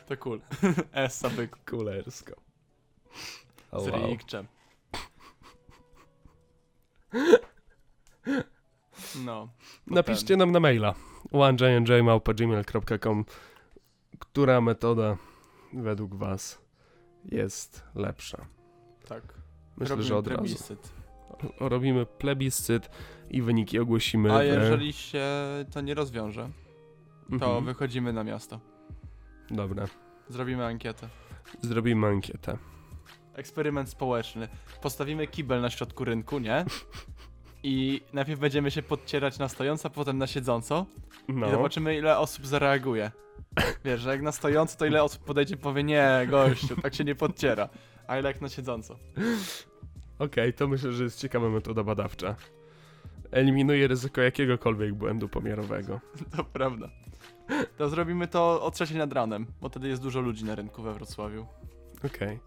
To 0.07 0.17
cool. 0.17 0.41
Essa 0.93 1.31
byku. 1.31 1.59
Kulersko. 1.71 2.33
O, 3.71 3.81
Z 3.81 3.89
wow. 3.89 4.07
rikczem. 4.07 4.47
No. 9.25 9.49
Napiszcie 9.87 10.37
nam 10.37 10.53
na 10.53 10.61
maila 10.61 10.95
onejnjmałpa.gmail.com 11.33 13.25
Która 14.19 14.61
metoda 14.61 15.17
według 15.73 16.15
was 16.15 16.64
jest 17.33 17.83
lepsza? 17.95 18.47
Tak. 19.09 19.23
Myślę, 19.77 19.91
Robimy 19.97 20.09
że 20.09 20.17
od 20.17 20.27
razu. 20.27 20.39
plebiscyt. 20.43 20.93
O- 21.61 21.69
Robimy 21.69 22.07
plebiscyt 22.07 22.91
i 23.31 23.43
wyniki 23.43 23.79
ogłosimy. 23.79 24.33
A 24.33 24.39
w- 24.39 24.45
jeżeli 24.45 24.93
się 24.93 25.27
to 25.73 25.81
nie 25.81 25.95
rozwiąże, 25.95 26.51
to 27.29 27.35
Mhm. 27.35 27.65
wychodzimy 27.65 28.13
na 28.13 28.25
miasto. 28.25 28.61
Dobra, 29.51 29.87
Zrobimy 30.29 30.65
ankietę. 30.67 31.09
zrobimy 31.63 32.07
ankietę. 32.07 32.59
Eksperyment 33.35 33.89
społeczny. 33.89 34.49
Postawimy 34.83 35.27
kibel 35.27 35.61
na 35.61 35.71
środku 35.71 36.05
rynku, 36.05 36.39
nie? 36.39 36.65
I 37.67 38.01
najpierw 38.13 38.41
będziemy 38.41 38.71
się 38.71 38.83
podcierać 38.83 39.39
na 39.39 39.49
stojąco, 39.49 39.89
a 39.89 39.91
potem 39.91 40.19
na 40.19 40.27
siedząco. 40.27 40.87
No, 41.29 41.49
I 41.49 41.51
zobaczymy, 41.51 41.97
ile 41.97 42.19
osób 42.19 42.47
zareaguje. 42.47 43.11
Wiesz, 43.85 44.01
że 44.01 44.11
jak 44.11 44.23
na 44.23 44.33
stojąco, 44.33 44.79
to 44.79 44.87
ile 44.87 45.03
osób 45.03 45.25
podejdzie 45.25 45.55
i 45.55 45.59
powie, 45.59 45.85
nie, 45.85 46.27
gościu, 46.31 46.77
tak 46.83 46.95
się 46.95 47.05
nie 47.05 47.15
podciera. 47.15 47.69
A 48.07 48.19
ile 48.19 48.29
jak 48.29 48.41
na 48.41 48.49
siedząco. 48.49 48.97
okej, 50.19 50.53
to 50.53 50.69
myślę, 50.69 50.93
że 50.93 51.05
jest 51.05 51.21
ciekawa 51.21 51.49
metoda 51.49 51.85
badawcza. 51.85 52.37
Eliminuje 53.31 53.89
ryzyko 53.89 54.21
jakiegokolwiek 54.21 54.95
błędu 54.95 55.29
pomiarowego. 55.29 56.01
To 56.37 56.45
prawda. 56.45 56.89
To 57.79 57.89
zrobimy 57.89 58.29
to 58.29 58.63
o 58.63 58.71
trzeciej 58.71 58.99
nad 58.99 59.13
ranem, 59.13 59.47
bo 59.61 59.69
wtedy 59.69 59.89
jest 59.89 60.03
dużo 60.03 60.21
ludzi 60.21 60.45
na 60.45 60.55
rynku 60.55 60.83
we 60.83 60.95
Wrocławiu. 60.95 61.47
Okej. 62.07 62.39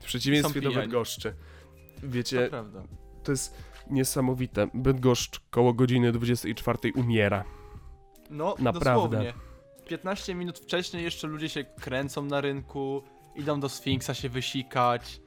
W 0.00 0.04
przeciwieństwie 0.04 0.60
do. 0.60 0.70
Bydgoszczy. 0.72 1.34
To 2.00 2.06
Wiecie, 2.08 2.48
prawda. 2.50 2.82
to 3.24 3.32
jest 3.32 3.54
niesamowite. 3.90 4.68
Bydgoszcz 4.74 5.40
koło 5.50 5.72
godziny 5.72 6.12
24 6.12 6.78
umiera. 6.94 7.44
No, 8.30 8.54
Naprawdę. 8.58 9.16
dosłownie. 9.16 9.32
15 9.88 10.34
minut 10.34 10.58
wcześniej 10.58 11.04
jeszcze 11.04 11.26
ludzie 11.26 11.48
się 11.48 11.64
kręcą 11.64 12.22
na 12.24 12.40
rynku, 12.40 13.02
idą 13.36 13.60
do 13.60 13.68
Sfinksa 13.68 14.14
się 14.14 14.28
wysikać. 14.28 15.20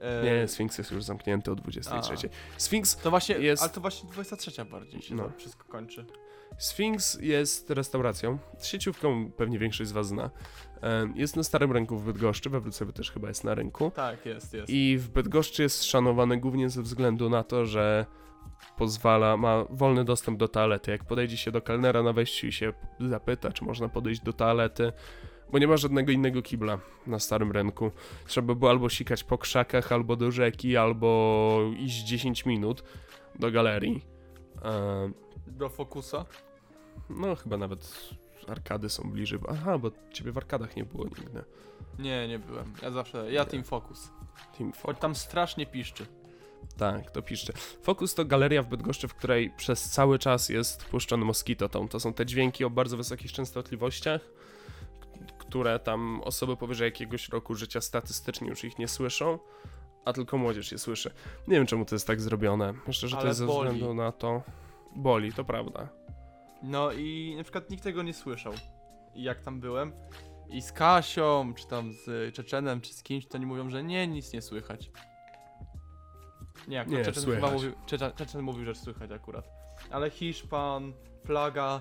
e, 0.00 0.24
Nie, 0.24 0.48
Sfinks 0.48 0.78
jest 0.78 0.90
już 0.90 1.04
zamknięty 1.04 1.52
o 1.52 1.54
23. 1.54 2.28
Sfinks, 2.56 2.96
To 2.96 3.10
właśnie, 3.10 3.34
jest- 3.34 3.62
ale 3.62 3.72
to 3.72 3.80
właśnie 3.80 4.10
23 4.10 4.64
bardziej 4.64 5.02
się 5.02 5.14
No. 5.14 5.24
to 5.24 5.38
wszystko 5.38 5.64
kończy. 5.64 6.06
Sfinks 6.58 7.18
jest 7.20 7.70
restauracją, 7.70 8.38
sieciówką 8.62 9.30
pewnie 9.32 9.58
większość 9.58 9.90
z 9.90 9.92
was 9.92 10.06
zna. 10.06 10.30
Jest 11.14 11.36
na 11.36 11.42
Starym 11.42 11.72
Rynku 11.72 11.98
w 11.98 12.04
Bydgoszczy, 12.04 12.50
we 12.50 12.60
Wrocławiu 12.60 12.92
też 12.92 13.10
chyba 13.10 13.28
jest 13.28 13.44
na 13.44 13.54
rynku. 13.54 13.90
Tak, 13.90 14.26
jest, 14.26 14.54
jest. 14.54 14.70
I 14.70 14.98
w 14.98 15.08
Bydgoszczy 15.08 15.62
jest 15.62 15.84
szanowany 15.84 16.36
głównie 16.36 16.70
ze 16.70 16.82
względu 16.82 17.30
na 17.30 17.44
to, 17.44 17.66
że 17.66 18.06
pozwala, 18.76 19.36
ma 19.36 19.64
wolny 19.70 20.04
dostęp 20.04 20.38
do 20.38 20.48
toalety. 20.48 20.90
Jak 20.90 21.04
podejdzie 21.04 21.36
się 21.36 21.50
do 21.52 21.62
kelnera 21.62 22.02
na 22.02 22.12
wejściu 22.12 22.46
i 22.46 22.52
się 22.52 22.72
zapyta, 23.00 23.52
czy 23.52 23.64
można 23.64 23.88
podejść 23.88 24.20
do 24.20 24.32
toalety, 24.32 24.92
bo 25.52 25.58
nie 25.58 25.66
ma 25.66 25.76
żadnego 25.76 26.12
innego 26.12 26.42
kibla 26.42 26.78
na 27.06 27.18
Starym 27.18 27.52
Rynku. 27.52 27.90
Trzeba 28.26 28.54
było 28.54 28.70
albo 28.70 28.88
sikać 28.88 29.24
po 29.24 29.38
krzakach, 29.38 29.92
albo 29.92 30.16
do 30.16 30.30
rzeki, 30.30 30.76
albo 30.76 31.60
iść 31.78 32.04
10 32.04 32.46
minut 32.46 32.82
do 33.38 33.50
galerii. 33.50 34.04
Em, 34.62 35.14
Do 35.48 35.68
Fokusa? 35.68 36.24
No, 37.10 37.36
chyba 37.36 37.56
nawet 37.56 38.08
arkady 38.48 38.88
są 38.88 39.10
bliżej. 39.10 39.38
Aha, 39.48 39.78
bo 39.78 39.90
ciebie 40.12 40.32
w 40.32 40.36
arkadach 40.38 40.76
nie 40.76 40.84
było 40.84 41.04
nigdy. 41.04 41.44
Nie, 41.98 42.28
nie 42.28 42.38
byłem. 42.38 42.72
Ja 42.82 42.90
zawsze, 42.90 43.32
ja 43.32 43.44
Team 43.44 43.64
Focus. 43.64 44.10
Team 44.58 44.72
Fo- 44.72 44.82
Choć 44.82 44.98
tam 44.98 45.14
strasznie 45.14 45.66
piszczy. 45.66 46.06
Tak, 46.76 47.10
to 47.10 47.22
piszcie. 47.22 47.52
Focus 47.82 48.14
to 48.14 48.24
galeria 48.24 48.62
w 48.62 48.66
Bydgoszczy, 48.66 49.08
w 49.08 49.14
której 49.14 49.50
przez 49.56 49.90
cały 49.90 50.18
czas 50.18 50.48
jest 50.48 50.84
puszczony 50.84 51.24
Mosquito 51.24 51.68
Tone. 51.68 51.88
To 51.88 52.00
są 52.00 52.12
te 52.12 52.26
dźwięki 52.26 52.64
o 52.64 52.70
bardzo 52.70 52.96
wysokich 52.96 53.32
częstotliwościach, 53.32 54.20
które 55.38 55.78
tam 55.78 56.20
osoby 56.24 56.56
powyżej 56.56 56.84
jakiegoś 56.86 57.28
roku 57.28 57.54
życia 57.54 57.80
statystycznie 57.80 58.48
już 58.48 58.64
ich 58.64 58.78
nie 58.78 58.88
słyszą, 58.88 59.38
a 60.04 60.12
tylko 60.12 60.38
młodzież 60.38 60.72
je 60.72 60.78
słyszy. 60.78 61.10
Nie 61.48 61.56
wiem, 61.56 61.66
czemu 61.66 61.84
to 61.84 61.94
jest 61.94 62.06
tak 62.06 62.20
zrobione. 62.20 62.74
Myślę, 62.86 63.08
że 63.08 63.16
to 63.16 63.20
Ale 63.20 63.28
jest 63.28 63.38
ze 63.38 63.46
boli. 63.46 63.70
względu 63.70 63.94
na 63.94 64.12
to... 64.12 64.42
Boli, 64.98 65.32
to 65.32 65.44
prawda. 65.44 65.88
No 66.62 66.92
i 66.92 67.34
na 67.36 67.42
przykład 67.42 67.70
nikt 67.70 67.84
tego 67.84 68.02
nie 68.02 68.14
słyszał. 68.14 68.52
I 69.14 69.22
jak 69.22 69.40
tam 69.40 69.60
byłem 69.60 69.92
i 70.48 70.62
z 70.62 70.72
Kasią, 70.72 71.54
czy 71.56 71.66
tam 71.66 71.92
z 71.92 72.34
Czeczenem, 72.34 72.80
czy 72.80 72.94
z 72.94 73.02
kimś, 73.02 73.26
to 73.26 73.38
oni 73.38 73.46
mówią, 73.46 73.70
że 73.70 73.82
nie, 73.84 74.06
nic 74.06 74.32
nie 74.32 74.42
słychać. 74.42 74.90
Nie, 76.68 76.80
akurat 76.80 76.98
Nie, 76.98 77.04
Czeczen 77.04 77.22
słychać. 77.22 77.44
chyba 77.44 77.54
mówił, 77.54 77.72
Czeczen, 77.86 78.12
Czeczen 78.12 78.42
mówił, 78.42 78.64
że 78.64 78.74
słychać 78.74 79.10
akurat. 79.10 79.48
Ale 79.90 80.10
Hiszpan, 80.10 80.92
Plaga, 81.22 81.80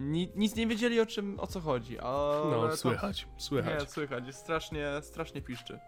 Ni 0.00 0.32
nic 0.36 0.56
nie 0.56 0.66
wiedzieli 0.66 1.00
o 1.00 1.06
czym, 1.06 1.40
o 1.40 1.46
co 1.46 1.60
chodzi, 1.60 1.98
ale 1.98 2.50
No, 2.50 2.68
to- 2.68 2.76
słychać, 2.76 3.26
słychać. 3.38 3.80
Nie, 3.80 3.86
słychać, 3.88 4.26
jest 4.26 4.38
strasznie, 4.38 4.86
strasznie 5.02 5.42
piszczy. 5.42 5.78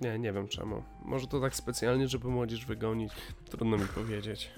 Nie, 0.00 0.18
nie 0.18 0.32
wiem 0.32 0.48
czemu. 0.48 0.82
Może 1.02 1.26
to 1.26 1.40
tak 1.40 1.56
specjalnie, 1.56 2.08
żeby 2.08 2.28
młodzież 2.28 2.66
wygonić. 2.66 3.12
Trudno 3.50 3.76
mi 3.76 3.86
powiedzieć. 3.86 4.50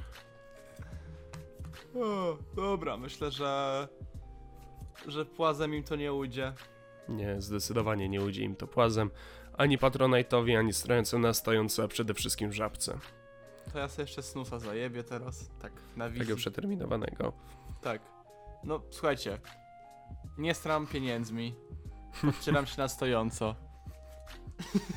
O, 1.95 2.39
dobra, 2.57 2.97
myślę, 2.97 3.31
że 3.31 3.89
że 5.07 5.25
płazem 5.25 5.75
im 5.75 5.83
to 5.85 5.97
nie 5.97 6.13
ujdzie. 6.13 6.53
Nie, 7.09 7.41
zdecydowanie 7.41 8.09
nie 8.09 8.23
ujdzie 8.23 8.43
im 8.43 8.57
to 8.57 8.67
płazem. 8.67 9.11
Ani 9.57 9.79
Patronite'owi, 9.79 10.59
ani 10.59 10.73
stojący 10.73 11.19
na 11.19 11.35
stojący, 11.35 11.83
a 11.83 11.89
przede 11.89 12.15
wszystkim 12.15 12.53
żabce. 12.53 12.99
To 13.73 13.79
ja 13.79 13.89
sobie 13.89 14.03
jeszcze 14.03 14.23
snusa 14.23 14.59
zajebię 14.59 15.05
teraz, 15.05 15.51
tak, 15.63 15.73
na 15.97 16.09
wizji. 16.11 16.27
Tego 16.27 16.37
przeterminowanego. 16.37 17.33
Tak. 17.83 18.03
No, 18.65 18.81
słuchajcie. 18.91 19.39
Nie 20.39 20.55
stram 20.55 20.87
pieniędzmi. 20.87 21.55
Odcieram 22.29 22.67
się 22.67 22.75
na 22.79 22.89
stojąco. 22.89 23.55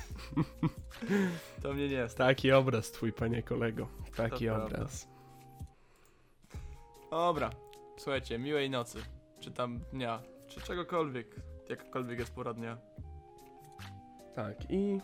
to 1.62 1.74
mnie 1.74 1.90
nie 1.90 2.10
stać. 2.10 2.18
Taki 2.18 2.52
obraz 2.52 2.92
twój, 2.92 3.14
panie 3.14 3.44
kolego. 3.44 3.88
Taki 4.16 4.46
To 4.46 4.56
prawda. 4.56 4.76
obraz. 4.78 5.08
Dobra. 7.12 7.50
Słuchajcie, 7.98 8.40
miłej 8.40 8.70
nocy. 8.70 9.00
Czy 9.40 9.52
tam 9.52 9.80
dnia. 9.94 10.22
Czy 10.48 10.62
czegokolwiek. 10.62 11.36
Jakakolwiek 11.70 12.20
jest 12.20 12.34
pora 12.34 12.54
dnia. 12.54 12.78
Tak, 14.36 14.58
i 14.70 15.00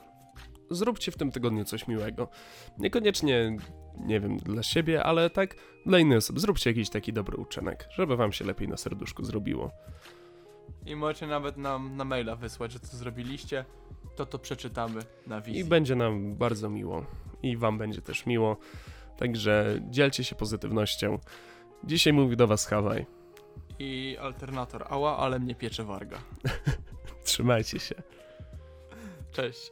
zróbcie 0.71 1.11
w 1.11 1.17
tym 1.17 1.31
tygodniu 1.31 1.65
coś 1.65 1.87
miłego. 1.87 2.27
Niekoniecznie, 2.77 3.57
nie 3.99 4.19
wiem, 4.19 4.37
dla 4.37 4.63
siebie, 4.63 5.03
ale 5.03 5.29
tak 5.29 5.55
dla 5.85 5.99
innych 5.99 6.17
osób. 6.17 6.39
Zróbcie 6.39 6.69
jakiś 6.69 6.89
taki 6.89 7.13
dobry 7.13 7.37
uczynek, 7.37 7.87
żeby 7.89 8.15
wam 8.15 8.31
się 8.31 8.45
lepiej 8.45 8.67
na 8.67 8.77
serduszku 8.77 9.23
zrobiło. 9.23 9.71
I 10.85 10.95
możecie 10.95 11.27
nawet 11.27 11.57
nam 11.57 11.97
na 11.97 12.05
maila 12.05 12.35
wysłać, 12.35 12.71
że 12.71 12.79
co 12.79 12.97
zrobiliście. 12.97 13.65
To 14.15 14.25
to 14.25 14.39
przeczytamy 14.39 15.01
na 15.27 15.41
wizji. 15.41 15.61
I 15.61 15.65
będzie 15.65 15.95
nam 15.95 16.35
bardzo 16.35 16.69
miło. 16.69 17.05
I 17.43 17.57
wam 17.57 17.77
będzie 17.77 18.01
też 18.01 18.25
miło. 18.25 18.57
Także 19.17 19.79
dzielcie 19.89 20.23
się 20.23 20.35
pozytywnością. 20.35 21.19
Dzisiaj 21.83 22.13
mówi 22.13 22.37
do 22.37 22.47
was 22.47 22.65
Hawaj. 22.65 23.05
I 23.79 24.17
alternator. 24.21 24.85
Ała, 24.89 25.17
ale 25.17 25.39
mnie 25.39 25.55
piecze 25.55 25.83
warga. 25.83 26.17
Trzymajcie 27.23 27.79
się. 27.79 27.95
Cześć. 29.31 29.71